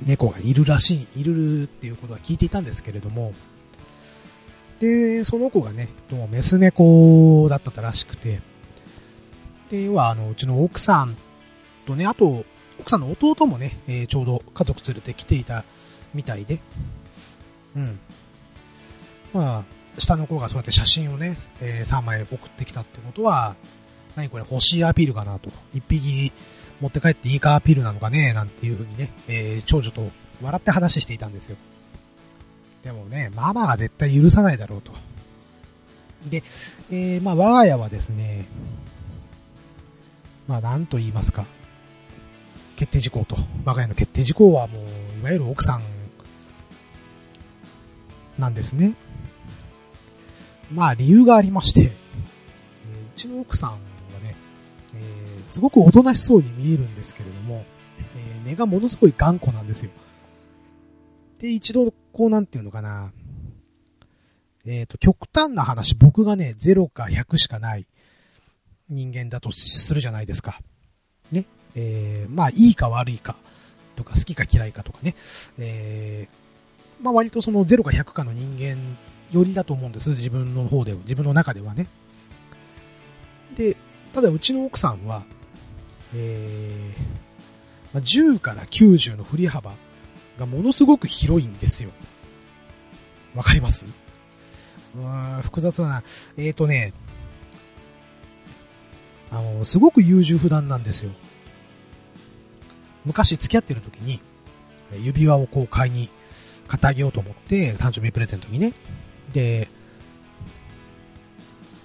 [0.06, 3.32] 猫がいるらしい、いるっていうことは聞いていたんですけれども、
[4.80, 8.40] で、その子がね、どうメス猫だったらしくて、
[9.70, 11.16] で、要はあの、うちの奥さん
[11.86, 12.44] とね、あと、
[12.78, 15.64] 奥さんの弟もね、えー、ちょうど家族連れて来ていた
[16.14, 16.58] みたいで、
[17.76, 18.00] うん。
[19.34, 19.64] まあ、
[19.98, 23.54] 下の子がそうやって写真をね、えー、3枚送ってきたってことは、
[24.16, 25.50] 何これ欲しいアピールかなと。
[25.74, 26.32] 1匹
[26.80, 30.10] 持って帰っていいかアピールなのかねなんていう風にね、えー、長女と
[30.42, 31.56] 笑って話していたんですよ。
[32.82, 34.92] でもね、ママが絶対許さないだろうと。
[36.28, 36.42] で、
[36.90, 38.46] えー、まあ、我が家はですね、
[40.48, 41.44] まあ、なんと言いますか、
[42.76, 45.82] 決定事項と、我が家の決定事項はもう、いわゆる奥さん
[48.38, 48.94] なんですね。
[50.72, 51.90] まあ、理由がありまして、う
[53.16, 53.76] ちの奥さんは
[54.22, 54.34] ね、
[54.94, 57.64] えー、すごくおとなしそうに見えるんですけれども、
[58.16, 59.90] えー、根がものすごい頑固なんですよ。
[61.38, 63.12] で、一度、こうなんていうのかな、
[64.66, 67.86] えっ、ー、と、極端な話、僕がね、0か100しかない
[68.88, 70.60] 人間だとするじゃないですか。
[71.32, 71.46] ね。
[71.74, 73.36] えー、まあ、いいか悪いか、
[73.96, 75.14] とか、好きか嫌いかとかね。
[75.58, 78.76] えー、まあ、割とその0か100かの人間
[79.32, 80.10] よりだと思うんです。
[80.10, 81.86] 自分の方で、自分の中ではね。
[83.56, 83.76] で、
[84.12, 85.24] ただうちの奥さんは、
[86.14, 89.72] えー、ま、10から90の振り幅
[90.38, 91.90] がものすごく広いんですよ。
[93.34, 93.86] わかります？
[94.96, 96.02] うわ複雑だな。
[96.36, 96.92] えーとね、
[99.30, 101.12] あの、すごく優柔不断なんですよ。
[103.04, 104.20] 昔付き合ってる時に、
[104.98, 106.10] 指輪をこう買いに、
[106.66, 108.72] 買ってあげようと思って、誕生日プレゼントにね。
[109.32, 109.68] で、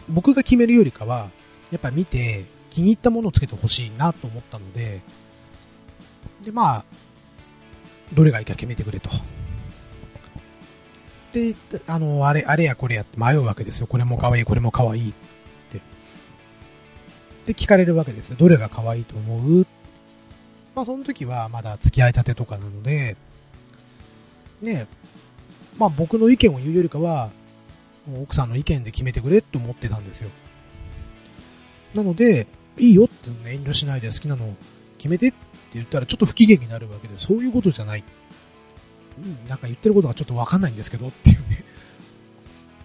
[0.10, 1.30] 僕が決めるよりかは、
[1.76, 5.02] やっぱ見て、気に入ったものをつけてほしいなと思ったので、
[6.42, 6.86] で、まあ、
[8.14, 9.10] どれがいいか決めてくれと。
[11.34, 11.54] で、
[11.88, 13.88] あの、あれ、あれやこれやって迷うわけですよ。
[13.88, 15.14] これも可愛い、これも可愛いっ
[15.70, 15.82] て。
[17.46, 18.38] で、聞かれるわけですよ。
[18.40, 19.68] どれが可愛いと思う？
[20.76, 23.18] まあ、その時はまだ付き合いたてとかなので、
[24.62, 24.88] ね
[25.78, 27.32] まあ僕の意見を言うよりかは、
[28.22, 30.30] 奥さんの意見で決めてくれって思ってたんですよ。
[31.96, 34.54] なので、いいよって遠慮しないで好きなのを
[34.98, 35.38] 決めてって
[35.74, 38.04] 言ったらちょっと不機嫌になるわけで、そういうことじゃない。
[39.18, 41.64] うん、なんか言ってることがちょっとわかんないんですけどっていうね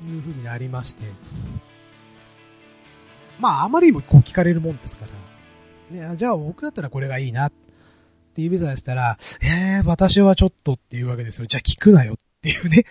[0.09, 1.03] いう風になりまして。
[3.39, 5.07] まあ、あまりにもこう聞かれるもんですか
[5.91, 7.53] ら、ね、じゃあ僕だったらこれがいいなっ
[8.35, 11.47] て指さしたら、えー、私はちょっとっていうわけですよ。
[11.47, 12.85] じゃあ聞くなよっていうね。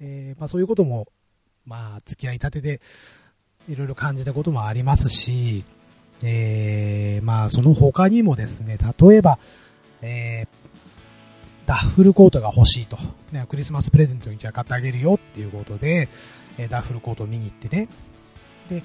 [0.00, 1.06] えー、まあそういうことも、
[1.64, 2.80] まあ付き合いたてで、
[3.68, 5.64] いろいろ感じたこともありますし、
[6.22, 9.38] えー、まあその他にもですね、例えば、
[10.02, 12.96] えー、ダッフルコートが欲しいと。
[13.30, 16.08] ね、クリスマスプレゼントにじゃあ買ってあげるよっていうことで、
[16.56, 17.88] えー、ダッフルコートを見に行ってね。
[18.70, 18.82] で、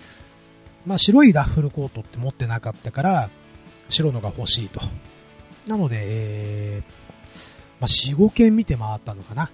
[0.86, 3.30] まあ白いダッフルコートって持ってなかったから、
[3.90, 4.82] 白のが欲しいと。
[5.66, 6.84] なので、えー、
[7.80, 9.50] まあ4、5件見て回ったのかな。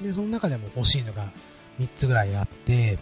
[0.00, 1.26] で、その中でも欲しいのが
[1.80, 2.98] 3つぐらいあって、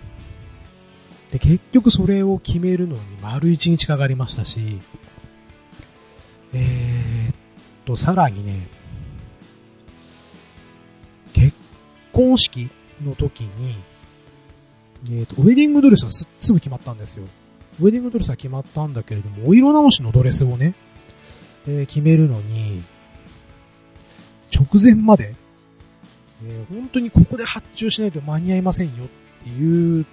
[1.30, 4.80] で、結局それを決めるのに丸1日かかりましたし、
[6.52, 7.34] えー、っ
[7.84, 8.66] と、さらにね、
[11.32, 11.56] 結
[12.12, 12.70] 婚式
[13.04, 13.76] の時に、
[15.06, 17.24] えー、っと、ウェディングドレスはすぐ決まったんですよ。
[17.80, 20.74] ウェディングドレスは決まったんだけれども、お色直しのドレスをね、
[21.68, 22.82] えー、決めるのに、
[24.52, 25.36] 直前まで、
[26.44, 30.04] えー、本当にここで発注しないと間に合いませんよっていう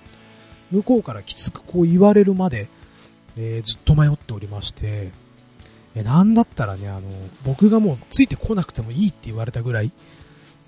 [0.71, 2.67] 向こうからきつくこう言われるまで、
[3.37, 5.11] えー、ずっと迷っておりまして、
[5.95, 7.03] えー、なんだったらね、あの、
[7.45, 9.91] 僕がもうついてこなくてもいいって言われたぐらい、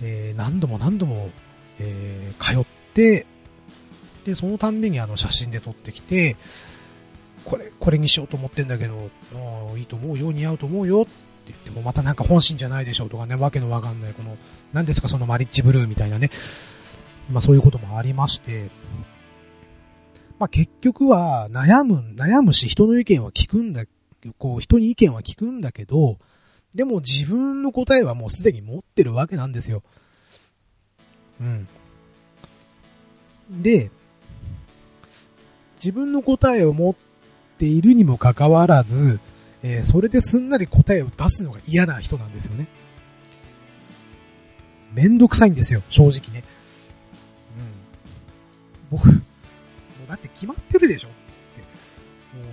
[0.02, 1.30] えー、何度も何度も、
[1.80, 3.26] えー、通って、
[4.26, 6.36] で、そのたんびにあの写真で撮ってきて、
[7.46, 11.12] これ、これにしようと思ってんだけど、あいいと思うよ、似合うと思うよって
[11.48, 14.38] 言っても、またなんか本心じゃないでしょうとかね、わけのわかんない、この、
[14.74, 16.30] 何ですかそのマリッジブルーみたいなね、
[17.32, 18.70] まあそういうこともありまして、
[20.40, 23.84] まあ、結局は悩む、悩むし人の意見は聞くんだ、
[24.38, 26.18] こう人に意見は聞くんだけど、
[26.74, 29.84] でも自分の答えはもうすでに持ってるわけなんですよ。
[31.42, 31.68] うん。
[33.52, 33.92] で、
[35.76, 36.96] 自分の答えを持っ
[37.58, 39.20] ているにもかかわらず、
[39.62, 42.68] えー、それですんなり答えを出すのが嫌な人なんですよね。
[44.94, 46.44] めんどくさいんですよ、正直ね。
[48.92, 48.98] うん。
[48.98, 49.19] 僕、
[50.10, 51.62] だって決まってるでしょって。
[52.38, 52.46] もう、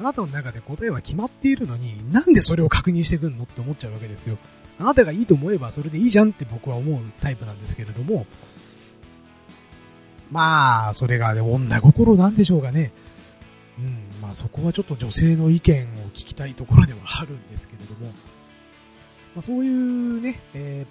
[0.00, 4.38] あなたの中で答えは決まっているのに、なんでそれを確認してくんのって思っちゃうわけですよ。
[4.78, 8.26] あなたがいいと思えばそれでいいじゃんって僕は思うタイプなんですけれども、
[10.30, 12.92] まあ、それがね、女心なんでしょうかね。
[13.78, 20.86] うん、まあそこはちょっと女性の意見を聞きたいところではあるんですけれども、まあ、そういうね、え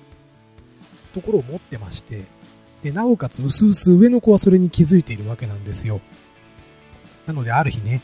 [1.11, 2.25] ー、ところを持ってまして、
[2.85, 6.01] で、なおかつ、うすうす上の子はそれに気づいているわけなんですよ。
[7.25, 7.99] なので、ある日ね、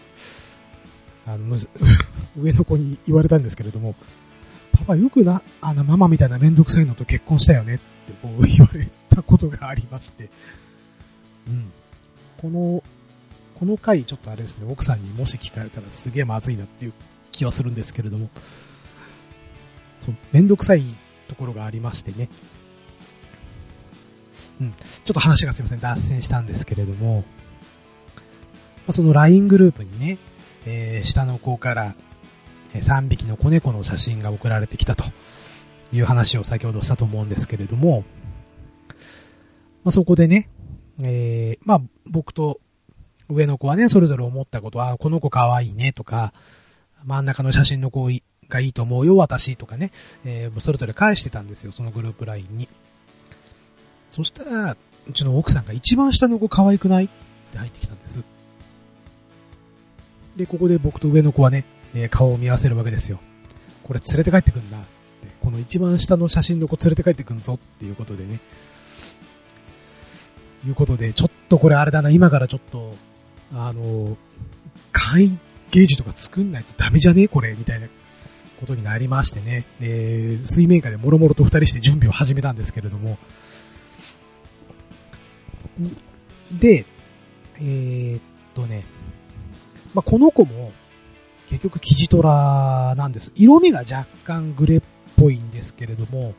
[1.27, 1.55] あの、
[2.35, 3.93] 上の子に言われたんですけれども、
[4.71, 10.31] パパよくな、あの、ママみたいなめんどくさいのと結婚したよねってこう 言われたことがありまして、
[11.47, 11.71] うん。
[12.37, 12.83] この、
[13.53, 16.93] この回ちょっとあれですね、奥さんにもし聞かれたらすげえまずいなっていう
[17.31, 18.31] 気はするんですけれども、
[19.99, 20.83] そう、めんどくさい
[21.27, 22.29] ところがありましてね。
[24.61, 24.73] うん。
[24.73, 27.23] ちょっと話がすいません、脱線したんですけれども、
[28.87, 30.17] ま、その LINE グループにね、
[30.65, 31.95] えー、下の子から、
[32.73, 35.03] 3匹の子猫の写真が送られてきたと
[35.91, 38.05] いう話を先ほどしたと思うんですけれども、
[39.83, 40.49] まあ、そこでね、
[41.01, 42.61] えー、まあ、僕と
[43.27, 46.33] 上の子はね、それぞれ思ったことは、この子可愛いねとか、
[47.03, 48.09] 真ん中の写真の子
[48.47, 49.91] がいいと思うよ、私とかね、
[50.23, 52.69] えー、それぞれ返してたんですよ、そのグループ LINE に。
[54.11, 54.75] そしたら、
[55.09, 57.05] うちの奥さんが一番下の子可愛くない？
[57.05, 57.09] っ
[57.51, 58.19] て入ってきたんです。
[60.35, 63.19] で、ここで僕と上の子はね、えー、顔を見合わせるわけですよ。
[63.83, 64.87] これ連れて帰ってくんなって。
[65.41, 68.39] この一番下の写真の子連れて帰ってくんぞっていうことでね。
[70.67, 72.93] いうことで、ちょっとこれあれだな、今からちょっと、
[73.53, 74.17] あの、
[74.91, 75.37] 簡易
[75.71, 77.27] ゲージとか作んないとダメじゃね？
[77.29, 77.87] これみたいな
[78.59, 79.65] ことになりましてね。
[79.79, 83.17] えー、水面下でもろもろと二人して準備を始めたんですけれども。
[86.51, 86.85] で、
[87.57, 88.21] えー、っ
[88.53, 88.85] とね、
[89.93, 90.71] まあ、この子も、
[91.49, 93.31] 結局、キジトラなんです。
[93.35, 94.83] 色味が若干グレーっ
[95.17, 96.33] ぽいんですけれども、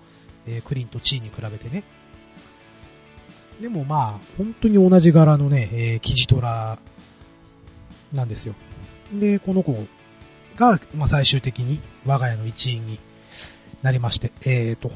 [0.47, 1.85] えー、クリンとチーに比べてね。
[3.61, 6.79] でもまあ、本当に同じ柄のね、えー、キジトラ
[8.13, 8.55] なんですよ。
[9.13, 9.77] で、この子
[10.57, 12.99] が、まあ最終的に我が家の一員に
[13.83, 14.91] なりまして、えっ、と、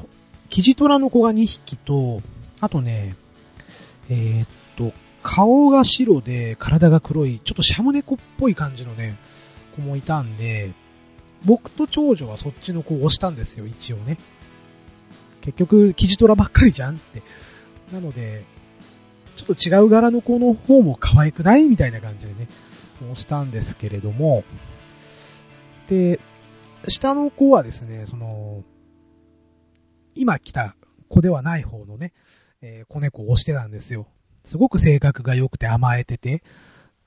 [0.49, 2.21] キジトラの子が2匹と、
[2.59, 3.15] あとね、
[4.09, 4.93] えっ、と、
[5.23, 9.17] 顔が白で体が黒い、ちょっとシャム猫っぽい感じのね、
[9.75, 10.71] 子もいたんで、
[11.45, 14.17] 僕と長女はそっちの子を押したんですよ、一応ね。
[15.41, 17.21] 結局、キジトラばっかりじゃんって。
[17.91, 18.43] なので、
[19.35, 22.47] ちょっと違う柄の子の方も可愛くないみたいな感じでね、
[23.01, 24.43] 押したんですけれども、
[25.87, 26.19] で、
[26.87, 28.63] 下の子はですね、その、
[30.15, 30.75] 今来た
[31.07, 32.13] 子ではない方のね、
[32.61, 34.07] えー、子猫を押してたんですよ。
[34.43, 36.41] すごく性格が良くて甘えてて、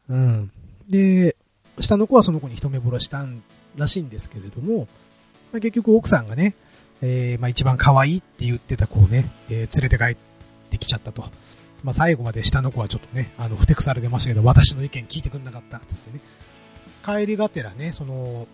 [0.09, 0.53] うん。
[0.89, 1.37] で、
[1.79, 3.43] 下の子はその子に一目惚れしたん
[3.77, 4.89] らしいんですけれども、
[5.53, 6.55] まあ、結局奥さんがね、
[7.03, 10.17] えー、まあ一番可愛いって言ってた子をね、えー、連れて帰っ
[10.71, 11.25] てきちゃったと。
[11.83, 16.21] まあ最後まで下の子はちょっとね、あの、ふてくされてましたけど、私の意見聞いてくんなかったってってね。
[17.03, 18.47] 帰りがてらね、その、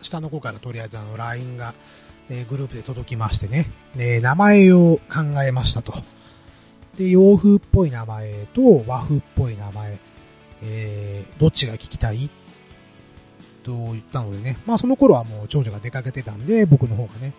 [0.00, 1.74] 下の子からとりあえずあの、LINE が、
[2.30, 5.94] えー、グループで届きましてね、えー、名前を考えましたと。
[6.96, 9.98] で、洋風っぽい名前と和風っぽい名前、
[10.62, 12.30] えー、どっちが聞きたい？
[13.62, 17.32] と言ったのでね、まあその頃はもう長女が出かけてたんで、僕の方がね、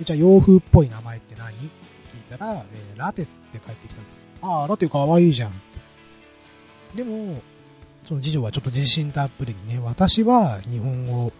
[0.00, 1.52] じゃあ洋風っぽい名前って何？
[1.52, 1.66] って
[2.14, 4.22] 聞いたら、えー、ラテって帰ってきたんです。
[4.42, 5.52] ああ、ラテかわいいじゃん。
[6.96, 7.40] でも、
[8.04, 11.32] その次女はちょっと自信たっぷりにね、私は日本語、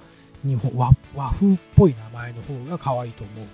[0.44, 3.46] 日本和和風っぽい名前の方が可愛いと思う。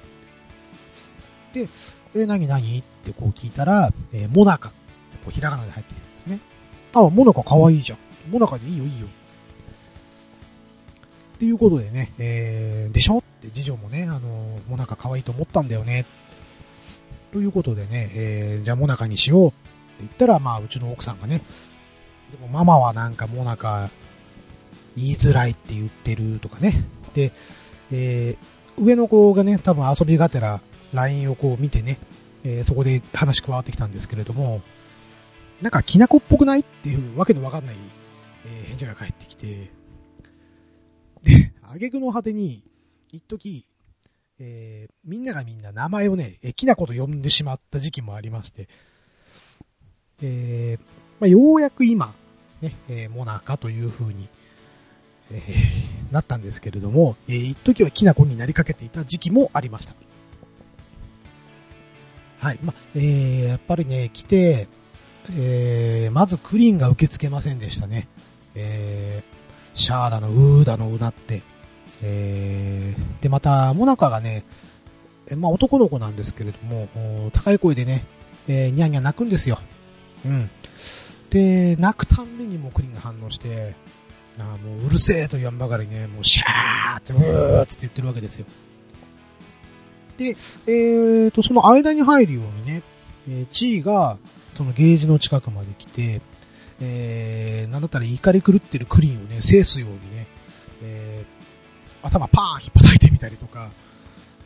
[1.57, 1.69] で、
[2.15, 2.79] えー、何何？
[2.79, 6.41] ってこう聞いたら、えー、モナカってこうひらがなで入ってきたんですね。
[6.93, 7.99] ああ、モナカ可愛いじゃん。
[8.31, 9.07] モナカでいいよいいよ。
[9.07, 9.09] っ
[11.39, 13.19] ていうことでね、えー、でしょ？
[13.19, 14.21] って次女もね、あのー、
[14.69, 16.05] モナカ可愛いと思ったんだよね。
[17.33, 19.57] ということでね、えー、じゃあモナカにしようって
[20.01, 21.41] 言ったら、まあ、うちの奥さんがね、
[22.33, 23.89] でもママはなんかモナカ
[24.95, 26.85] 言いづらいって言ってるとかね。
[27.15, 27.33] で、
[27.93, 30.61] えー、上の子がね、多分遊びがてら
[30.97, 31.99] LINE をこう見てね、
[32.45, 34.63] えー、そこで話加わってきたんですけれども、
[35.63, 37.77] なんかきなこっぽくないっていうわけのわかんない、
[38.47, 39.71] えー、返事が返ってきて、
[41.23, 42.63] で、挙句の果てに、
[43.13, 43.67] 一時、
[44.39, 48.69] えー、みんながみんな名前をね、えきなこと呼んでしまった時期もありまして、
[50.23, 50.81] えー、
[51.21, 52.15] まあ、ようやく今、
[52.61, 54.29] ね、えー、モナカという風に、
[55.33, 59.95] えー、なったんですけれども、えー、一時はきなこになりかけていた時期もありました。
[62.39, 62.59] はい。
[62.63, 64.69] ま、えー、やっぱりね、来て、
[65.33, 68.09] えー、まずクリーンが受け付けませんでしたね。
[68.55, 71.43] えー、シャーだの、うーだの、うなって。
[72.03, 74.45] えー、で、また、モナカがね、
[75.35, 76.89] まあ男の子なんですけれども、
[77.33, 78.05] 高い声でね、
[78.49, 79.59] えー、ニャンニャン泣くんですよ。
[80.25, 80.51] うん。
[81.31, 83.75] で、泣くたんびにもクリーンが反応して、
[84.39, 88.47] あもううるせえと言わんばかりね、もうシャーって、うーって言ってるわけですよ。
[90.19, 90.37] で、
[90.67, 92.83] えーと、その間に入るようにね、
[93.29, 94.17] えー、チーが、
[94.55, 96.21] そのゲージの近くまで来て、
[96.81, 100.27] えー、なんだったら怒り狂ってるクリーンをね、制すようにね、
[100.83, 103.71] えー、頭パーン引っ叩いてみたりとか、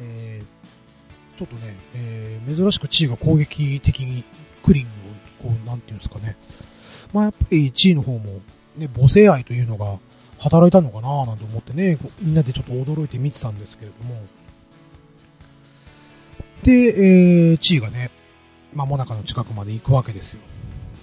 [0.00, 4.24] えー、ちょっとね、えー、珍しくチーが攻撃的に
[4.64, 6.36] クリーンを、こう、なんていうんですかね。
[7.12, 8.40] まあ、やっぱりチーの方も、
[8.76, 9.98] ね、母性愛というのが
[10.38, 14.20] 働いたのかななんて思ってね、みんなでちょっと驚いて見てたんですけれども。
[16.62, 18.10] で、えー、チーがね、
[18.74, 20.40] まあ、モナカの近くまで行くわけですよ。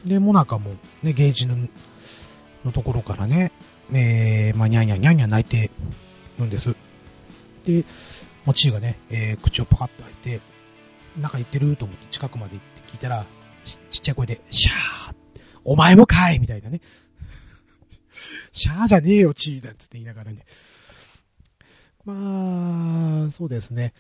[0.05, 1.55] で、モナカも、ね、ゲージの、
[2.65, 3.51] のところからね、
[3.93, 5.71] えー、まあ、にゃんにゃんにゃんにゃん泣いて
[6.39, 6.75] るんです。
[7.65, 7.83] で、
[8.45, 10.41] まあ、チーがね、えー、口をパカッと開いて、
[11.17, 13.25] なんか言ってると思って近くまで行って聞いたら、
[13.65, 15.17] ちちっちゃい声で、シャー
[15.63, 16.79] お前もかいみたいなね。
[18.53, 20.45] シャーじゃねえよ、チーだっつって言いながらね。
[22.05, 23.93] まあ、そうですね。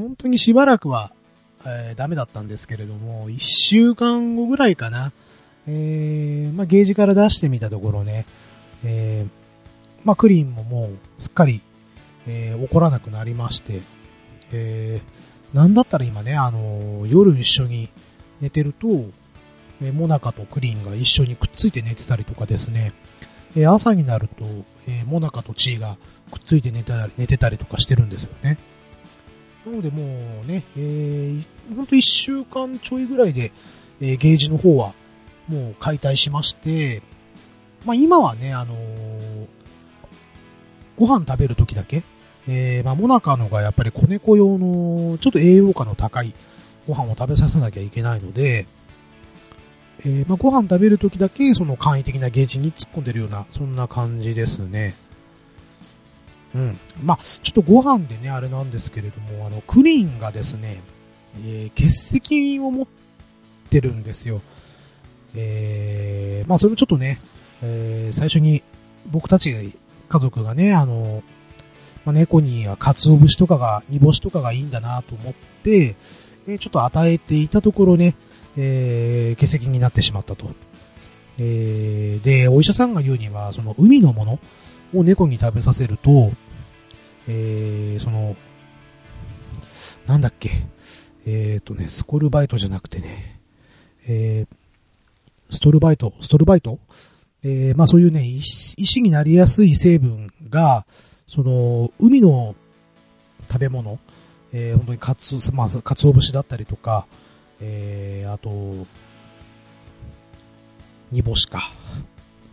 [0.00, 1.12] 本当にしばらくは、
[1.66, 5.12] えー、ダメだったんですけれども、一週間後ぐらいかな。
[5.68, 8.24] えー、まあ、ゲージから出してみたところね、
[8.82, 9.30] えー、
[10.04, 11.60] まあ、クリーンももう、すっかり、
[12.26, 13.82] えー、怒らなくなりまして、
[14.52, 17.90] えー、なんだったら今ね、あのー、夜一緒に
[18.40, 18.88] 寝てると、
[19.82, 22.92] えー、モナカとクリーンが一緒にくっついて寝てたりとかですね、
[23.54, 24.44] えー、朝になると、
[24.88, 25.96] えー、モナカとチーが
[26.30, 28.58] くっついて寝たり寝てたりとかしてるんですよね。
[29.66, 30.02] なのでも
[30.44, 33.52] うね、えー、ほんと一週間ちょいぐらいで、
[34.00, 34.94] えー、ゲージの方は
[35.48, 37.02] もう解体しまして、
[37.84, 39.46] まあ今はね、あのー、
[40.96, 42.02] ご飯食べるときだけ、
[42.48, 46.34] えー、まあモナカのがやっぱり子猫用のちょっと栄養価の高い
[46.86, 48.66] ご飯を食べさせなきゃいけないので、
[50.04, 54.94] えー、まあ、ご飯食べるときだけ、その簡易的なゲージに突っ込んでるような、そんな感じですね。
[56.54, 56.78] うん。
[57.02, 60.80] まあ、ちょっとご飯でね、あれなんですけれども、あの、クリーンがですね、
[61.44, 62.86] えー、欠席を持っ
[63.70, 64.40] てるんですよ。
[65.34, 67.20] えー、まあ、それもちょっとね、
[67.62, 68.62] えー、最初に
[69.06, 69.74] 僕たち
[70.08, 71.22] 家族がね、あの、
[72.04, 75.94] まあ、猫には鰹節とかが、煮干しとかがいいんだなと思って、
[76.48, 78.16] えー、ちょっと与えていたところね、
[78.56, 80.50] えー、欠席になってしまったと。
[81.38, 84.38] えー、で、お医者さんが言うには、その海のもの
[84.94, 86.32] を猫に食べさせると、
[87.28, 88.36] えー、その、
[90.06, 90.50] なんだっけ、
[91.26, 93.40] えっ、ー、とね、スコルバイトじゃなくてね、
[94.08, 96.78] えー、ストルバイト、ストルバイト？
[97.42, 100.84] えー、まあそういうね、石になりやすい成分が、
[101.26, 102.54] その、海の
[103.48, 103.98] 食べ物、
[104.52, 107.06] えー、本当にカツ、まあ、カツオ節だったりとか、
[107.60, 108.86] えー、あと、
[111.10, 111.72] 煮干しか。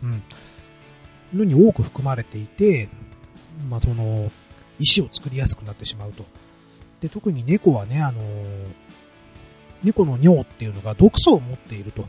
[0.02, 0.22] うん。
[1.34, 2.88] のに多く含まれていて、
[3.68, 4.30] まあ、その、
[4.78, 6.24] 石を作りやすくなってしまうと。
[7.00, 8.20] で、特に猫はね、あの
[9.82, 12.06] 猫の尿っていうのが毒素を持っていると。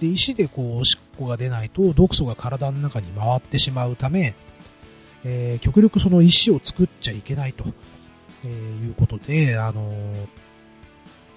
[0.00, 4.34] で、石でこう、おしっこが出ないと毒素が体の中に回ってしまうため、
[5.24, 7.64] えー、極力その石を作っちゃいけないと、
[8.44, 8.50] えー、
[8.86, 9.92] いうことで、あの、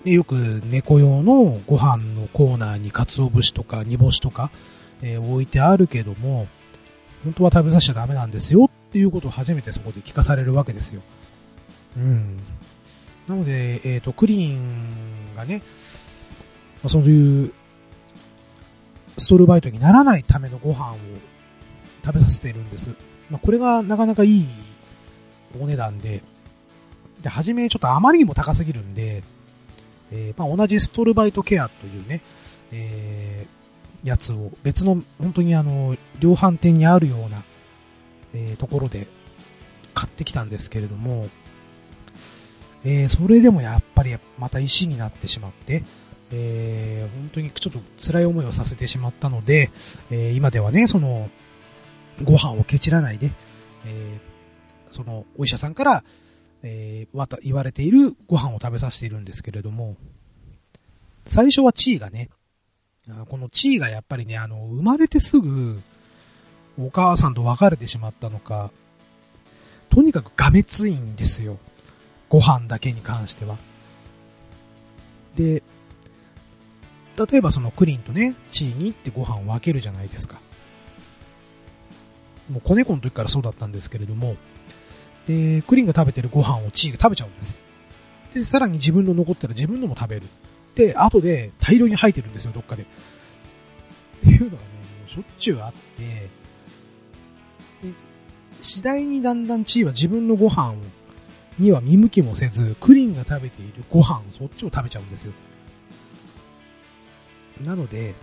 [0.04, 4.52] で、よく猫用のご飯のコーナーに鰹節とか煮干しとか、
[5.02, 6.48] えー、置いてあるけども、
[7.24, 11.02] 本当は食べさせちゃダメなんですよっていうことを初めてそこで聞かされるわけですよ。
[11.98, 12.40] うん。
[13.28, 15.62] なので、えっ、ー、と、クリーンがね、
[16.84, 17.54] まあ、そういう
[19.18, 20.98] ストールバイトにならないためのご飯を
[22.04, 22.90] 食べさせてるんです。
[23.30, 24.46] まあ、これがなかなかいい
[25.60, 26.24] お値段で、
[27.22, 29.24] で、初めちょっとあまりにも高すぎるんで、
[30.12, 32.22] えー、まあ、同じストールバイトケアというね、
[32.72, 33.61] えー、
[34.04, 37.44] やつを別の本当にあの、量販店にあるような、
[38.34, 39.08] え、ところで
[39.94, 41.30] 買ってきたんですけれども、
[42.84, 45.84] えー、それでもやっぱりまた石になってしまって、
[46.32, 49.70] えー、本当にちょっと辛い思いをさせてしまったので、
[50.10, 51.30] え、今ではね、その、
[52.24, 53.32] ご飯をケチらないで、
[53.86, 54.20] え、
[54.92, 56.04] その、お医者さんから、
[56.64, 59.96] えー、また言われているご飯を食べさせているんですけれども、
[61.28, 62.30] 最初はチーがね、
[63.28, 65.82] このチーがやっぱりね、あの、生まれてすぐ、
[66.78, 68.72] お母さんと別れてしまったのか、
[69.90, 71.58] とにかくがめついんですよ。
[72.30, 73.58] ご飯だけに関しては。
[75.36, 75.64] で、
[77.18, 80.40] 例えばそのクリンとね、チーにってご飯を分けるじゃないですか。
[82.50, 84.36] もう子猫の時からそうだったんですけれども、
[85.26, 87.64] で、クリンが食べてるご飯をチーが食べちゃうんです。
[88.34, 90.28] で、さらに自分の残ったら自分のも食べる。
[90.76, 92.84] で、後で大量に吐いてるんですよ、どっかで。
[92.84, 92.86] っ
[94.22, 94.62] ていうのがね、も
[95.08, 96.04] うしょっちゅうあって、
[97.88, 97.94] で、
[98.62, 100.76] 次第にだんだんチーは自分のご飯
[101.60, 105.34] には見向きもせず、クリンが食べているご飯、そっちを食べちゃうんですよ。
[107.64, 108.14] なので、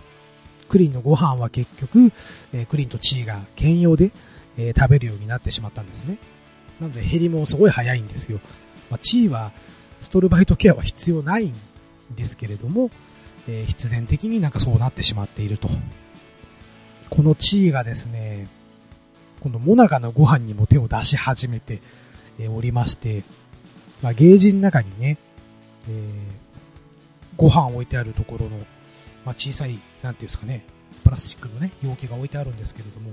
[0.67, 2.11] クリンのご飯は結局、
[2.53, 4.11] えー、クリンとチーが兼用で、
[4.57, 6.17] えー、食べるようになってしまったんですね。
[6.79, 8.39] なので減りもすごい早いんですよ。
[8.89, 9.51] まあ、チーは、
[10.01, 11.53] ストルバイトケアは必要ないん
[12.15, 12.89] ですけれども、
[13.47, 15.69] えー、必然的になんかそうなってしまっていると。
[17.09, 18.47] この地位がですね、
[19.39, 21.81] このモナカのご飯にも手を出し始めて
[22.49, 23.23] おりまして、
[24.01, 25.17] まあ、ゲージの中にね、
[25.89, 26.03] えー、
[27.35, 28.57] ご飯置いてあるところの、
[29.25, 30.65] まあ、小さい、なんていうんですかね、
[31.03, 33.11] プラスチックのね、容器が置いてあるんですけれども、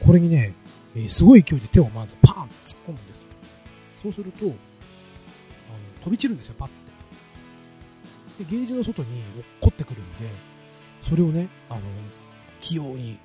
[0.00, 0.54] これにね、
[0.96, 3.24] えー、すごい勢いで手をまずパーンと突っ込むんですよ。
[4.02, 4.54] そうすると、あの
[6.02, 6.83] 飛び散るんですよ、パッて。
[8.38, 10.28] で、ゲージの外に落っこってくるんで、
[11.02, 11.80] それをね、あの、
[12.60, 13.18] 器用に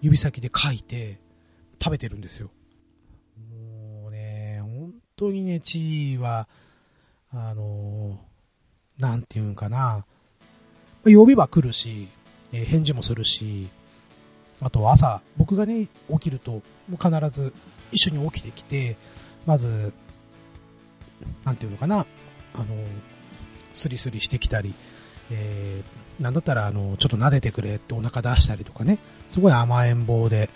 [0.00, 1.18] 指先で書いて
[1.82, 2.50] 食べてるんですよ。
[3.50, 6.48] もうね、本当にね、地位は、
[7.30, 8.18] あの
[8.98, 10.04] なんていうんかな、
[11.04, 12.08] 呼べば来るし、
[12.52, 13.68] え、返事もするし、
[14.60, 17.52] あと朝、僕がね、起きると、もう必ず
[17.92, 18.96] 一緒に起きてきて、
[19.46, 19.92] まず、
[21.44, 22.06] なんていうのかな、
[22.54, 22.66] あの、
[23.78, 24.74] スリスリしてきたり、
[25.30, 28.98] えー、なんだったら、あの、ちょっと撫でてくれってお腹出したりとかね、
[29.30, 30.50] すごい甘えん坊で、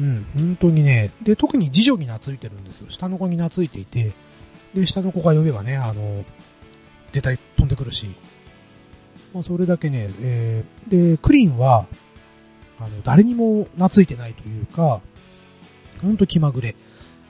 [0.00, 2.90] うん、本当にね、で、特に次女に懐いてるんですよ。
[2.90, 4.12] 下の子に懐いていて、
[4.74, 6.24] で、下の子が呼べばね、あの、
[7.12, 8.10] 絶対飛んでくるし、
[9.34, 11.86] まあ、それだけね、えー、で、クリーンは、
[12.80, 15.00] あの、誰にも懐いてないというか、
[16.00, 16.74] ほんと気まぐれ、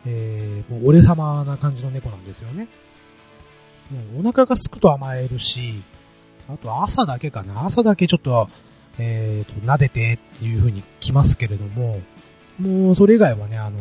[0.06, 2.68] えー、もう俺様な感じの猫なんですよね。
[3.90, 5.82] もうお腹がすくと甘えるし、
[6.48, 7.64] あと朝だけかな。
[7.66, 8.48] 朝だけちょっと、
[8.98, 12.00] えーと、撫でてっていう風に来ますけれども、
[12.58, 13.78] もうそれ以外はね、あの、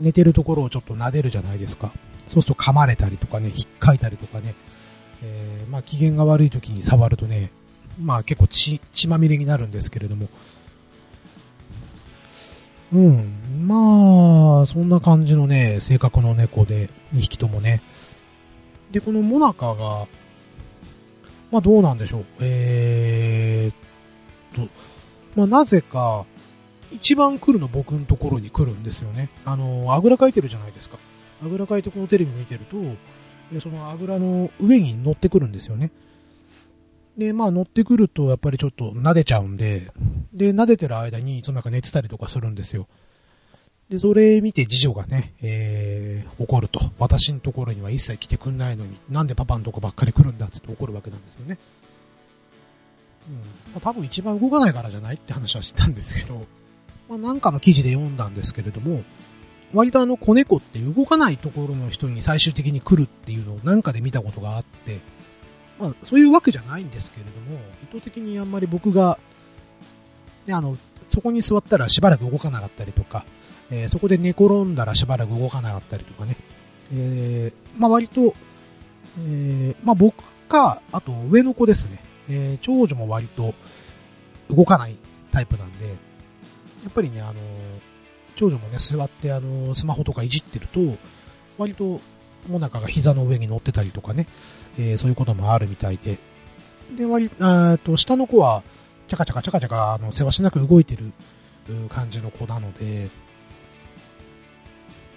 [0.00, 1.92] 寝てるところをちょっと撫でるじゃないですか。
[2.28, 4.54] そうすると噛まれたりとかね、引っかいたりとかね、
[5.22, 7.50] えー、まあ機嫌が悪い時に触るとね、
[8.00, 10.28] まあ結構血、血まみれになるんですけれども、
[12.92, 17.82] うん、まあ、そんな感じのね、性格の猫で、2匹ともね。
[18.90, 20.06] で、このモナカが、
[21.50, 22.24] まあどうなんでしょう。
[22.40, 24.68] えーと、
[25.34, 26.24] まあなぜか、
[26.90, 29.28] 一番来るの僕のところに来るんですよね。
[29.44, 30.98] あの、あぐらかいてるじゃないですか。
[31.42, 32.76] あぐらかいてこのテレビ見てると、
[33.60, 35.90] そのあぐらの上に乗ってくるんですよね。
[37.16, 39.90] で、まあ乗ってくるとやっぱりちょっと撫でちゃうんで、
[40.32, 42.86] で、撫でてる間にいつもなんか寝てたりとかするんですよ。
[43.88, 46.80] で、それ見て次女がね、えー、怒ると。
[46.98, 51.58] 私のところには一切来てくんないのに、なんでパパのとこばっかり来るんだっつって怒るわけなんですよね。
[53.28, 53.34] うん。
[53.36, 53.42] ま
[53.76, 56.46] あ、多分一番動かないからじゃないって話はしてたんですけど、
[57.08, 59.04] まあなんかの記事で読んだんですけれども、
[59.72, 65.00] 割とあの子猫って動かないところの人に最終的に来るっていうのをなんかで見たことがあって、
[65.78, 67.60] まあ、そういうわけじゃないんですけれども、
[67.90, 69.18] 意図的にあんまり僕が、
[70.46, 70.76] ね、あの、
[71.08, 73.24] そこに座ったらしばらく動かなかったりとか、
[73.70, 76.36] えー、そこで寝転んだらしばらく動かなかったりとかね、
[76.92, 78.34] えー、まあ割と、
[79.18, 83.54] えー、まあ僕か、あと上の子ですね、え、長女も割と
[84.50, 84.96] 動かない
[85.30, 85.92] タイプなんで、や
[86.88, 87.34] っぱりね、あの
[88.36, 90.80] 長女もね、座ってあのスマホとかいじってると、
[91.58, 92.00] 割と
[92.48, 94.26] もなかが膝の上に乗ってたりとかね、
[94.78, 96.18] え、そういうこともあるみたいで。
[96.96, 98.62] で、割、あと、下の子は、
[99.08, 101.12] チャカチャカチャカチャカ、あの、世話しなく動いてる
[101.88, 103.08] 感じの子なので、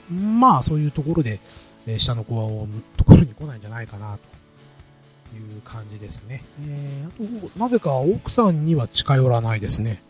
[0.09, 1.39] まあ、そういうところで、
[1.85, 2.67] えー、下の子は、
[2.97, 6.43] ところに来ないんじゃないかな、という感じですね。
[6.65, 10.01] えー、あと、なぜか奥さんには近寄らないですね。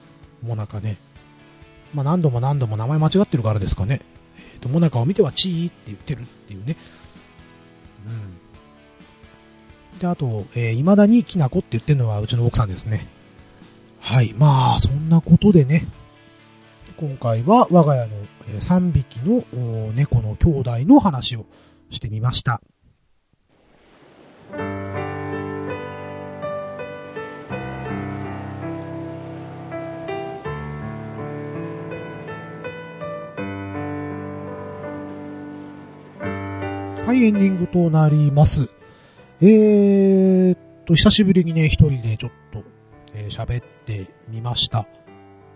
[0.43, 0.97] もなかね。
[1.93, 4.01] まあ、何度も何度も名前間違ってるからですかね。
[4.37, 6.75] えっ、ー、と、もなかを見てはチーって言ってるっていうね。
[9.93, 9.99] うん。
[9.99, 13.07] で、あと、えー、未だにきなこって言ってるのはうちの奥さんですね。
[14.01, 14.33] はい。
[14.37, 15.85] まあ、そんなことでね、
[16.97, 18.11] 今回は我が家の
[18.59, 19.43] 3匹の
[19.93, 21.45] 猫の兄弟の話を
[21.89, 22.61] してみました。
[37.05, 38.69] はい、エンディングとなります。
[39.41, 42.63] えーっと、久しぶりにね、一人でちょっと、
[43.13, 44.87] えー、喋ってみました。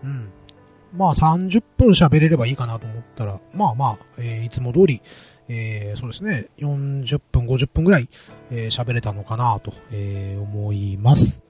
[0.02, 0.30] うん。
[0.92, 5.02] まあ30分喋れればいいかなと思ったら、まあまあ、えー、いつも通り、
[5.48, 8.08] えー、そうですね、40分、50分ぐらい、
[8.50, 11.42] えー、喋れたのかなと、えー、思います。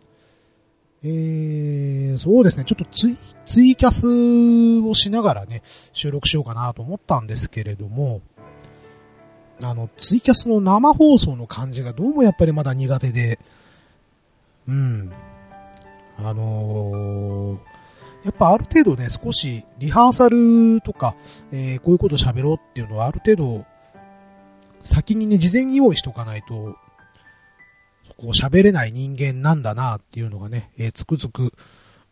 [1.04, 8.22] えー、そうですね、ちょっとツイ、ツイキャスをしながらね、収録しようかなと思ったんですけれども、
[9.62, 13.38] あの、ツイキャスの生放送の感じがどうもやっぱりまだ苦手で、
[14.68, 15.12] うん。
[16.18, 17.58] あのー、
[18.24, 21.14] やっぱある程度ね、少しリハーサルとか、
[21.52, 23.64] えー、こういうこと喋ろうっていうのはある程度、
[24.80, 26.76] 先にね、事前に用意しとかないと、
[28.16, 31.52] こう喋れない人間なんだなっていうのがね、えー、つくづく、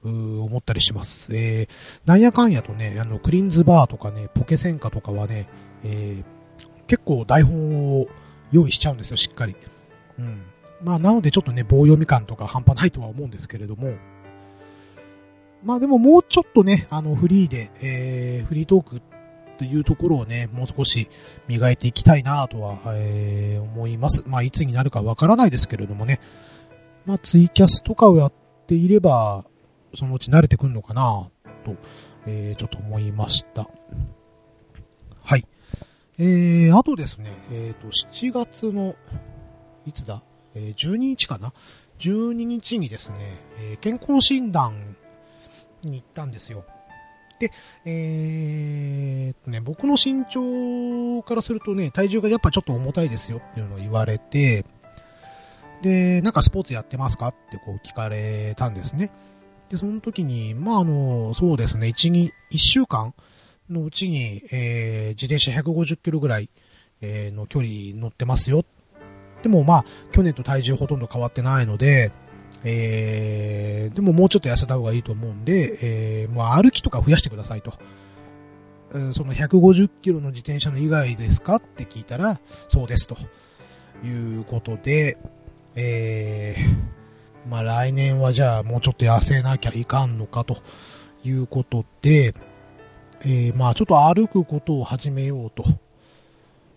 [0.07, 1.35] 思ったりします。
[1.35, 1.69] えー、
[2.05, 5.49] なんやかんやとね、あの、クリーンズバーとかね、ポケセンカとかはね、
[5.83, 8.07] えー、結構台本を
[8.53, 9.57] 用意しちゃうんですよ、しっかり。
[10.19, 10.43] うん。
[10.85, 13.95] まあ、なのでちょっとね、棒読み感とか半端ないとは思うんですけれども、
[15.65, 19.03] まあでももうちょっとね、あの、フリーで、えー、フリートークっ
[19.57, 21.09] ていうところをね、もう少し
[21.49, 24.25] 磨いていきたいなとは、えー、思います。
[24.27, 26.21] まあ、いつになるかわからないですけれどもね。
[27.07, 28.33] まあ、ツイキャスとかをやっ
[28.67, 29.45] ていれば、
[29.95, 31.31] そのうち慣れてくるのかな
[31.65, 31.77] と、
[32.27, 33.69] えー、ちょっと思いました。
[35.23, 35.47] はい。
[36.19, 38.95] えー、あとですね、えっ、ー、と、7月の、
[39.87, 40.23] いつだ？
[40.55, 41.53] えー、12日かな
[41.99, 44.97] ?12 日にですね、えー、健康診断
[45.83, 46.65] に行ったんですよ。
[47.39, 47.51] で、
[47.85, 54.65] えー、ね、僕の身長からするとね、体重がやっぱちょっと重たいですよっていうのを言われて、
[55.83, 59.11] で、なんかスポーツやってますかってこう聞かれたんですね。
[59.69, 63.15] で、その時に、まあ、あの、そうですね、1、2、1週間
[63.69, 66.49] のうちに、えー、自転車150キロぐらい、
[67.01, 68.65] えー、の距離乗ってますよ。
[69.45, 72.11] でもまあ、去年と体重ほとんど変わってないので、
[72.65, 77.75] えー、でももうちょっと痩せた方がいいと思うんで、えー、まあ歩きとか増やしてくださいと。
[79.13, 83.17] その150キロの自転車の以外ですかって聞いたら、そうですと。
[84.03, 85.19] いうことで、
[85.75, 90.59] えー、まあ来年はじゃあもうちょっと痩せなきゃいかんのかと
[91.25, 92.35] いうことで、
[93.21, 95.65] えー、まあちょっと歩くことを始めようと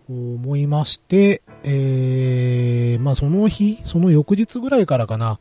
[0.10, 5.40] 思いまして、えー、まあその日、その翌日ぐらいからかな、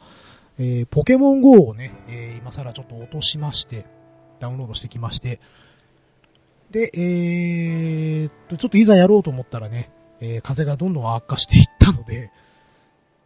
[0.58, 3.86] えー、ポケモン GO をね、えー、今更ちょっと落としまして、
[4.40, 5.40] ダウンロードしてきまして、
[6.70, 9.90] で、えー、と、ちょっといざやろうと思ったらね、
[10.20, 12.30] えー、風がどんどん悪化していったので、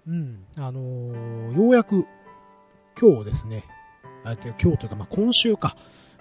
[0.07, 2.07] うん、あのー、ようやく、
[3.01, 3.65] 今日ですね、
[4.25, 5.77] あ今日というか、まあ、今週か、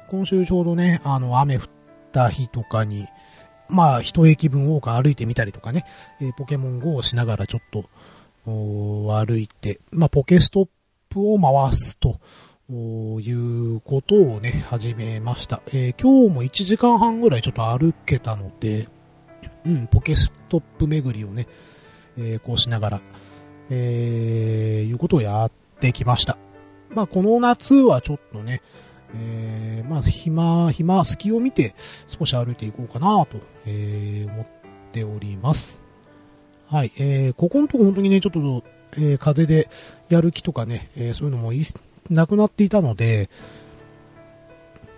[0.10, 1.64] 今週ちょうどね、あの、雨降っ
[2.12, 3.08] た日とかに、
[3.70, 5.86] まあ、一駅分多く歩いてみたりとかね、
[6.20, 7.90] えー、ポケモン GO をしながらちょっと、
[8.46, 10.68] 歩いて、まあ、ポケストッ
[11.10, 12.20] プを回すと
[12.72, 15.62] いうことをね、始めました。
[15.68, 18.88] えー、今日も1時間半ぐらいちょっと歩けたので、
[19.66, 21.48] うん、ポケストップ巡りをね、
[22.18, 23.02] えー、こうしながら、
[23.70, 26.38] えー、いうことをやってきました。
[26.90, 28.62] まあ、この夏はちょっとね、
[29.16, 31.74] えー、まあ、暇、暇、隙を見て
[32.08, 34.46] 少し歩いていこうかなと、えー、思っ
[34.92, 35.82] ております。
[36.68, 39.70] はい、えー、ここのとこ本当にね、ちょっと、えー、風で
[40.10, 41.52] やる気とかね、えー、そういうのも
[42.10, 43.30] なくなっていたので、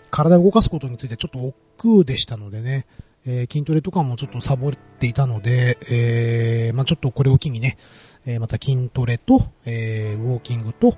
[0.10, 2.86] 体を動かすことについてちょっと億劫でしたのでね、
[3.26, 7.78] えー、筋トレとかもちょっとサボっていたので、えー、まあちょっとこれを機にね、
[8.26, 10.98] えー、また筋トレと、え、ウォーキングと、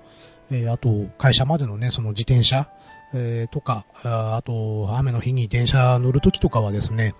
[0.51, 2.69] え、あと会社までのね、その自転車、
[3.13, 7.13] えー、とか、あと、雨の日に電車乗るときとかはですね、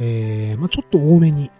[0.00, 1.50] えー、まあ、ちょっと多めに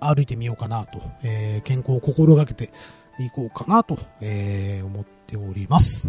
[0.00, 2.70] 歩いてみようかなと、えー、健康を心がけて
[3.18, 6.08] いこうかなと、え、思っております。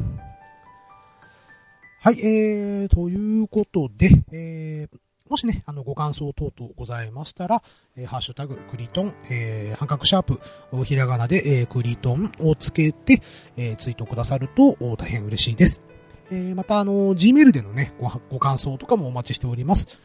[1.99, 4.88] はい、えー、ということで、え、
[5.30, 7.61] もしね、あの、ご感想等々ございましたら、
[7.95, 10.39] えー、ハッシュタグ、クリトン、えー、半角シャープ、
[10.84, 13.22] ひらがなで、えー、クリトンをつけて、
[13.55, 15.90] え、ツイートくださると大変嬉しいです。
[16.32, 19.99] えー、また、あの、Gmail でのね、ご、ご感想とかもお待ちしております。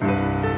[0.00, 0.51] ー。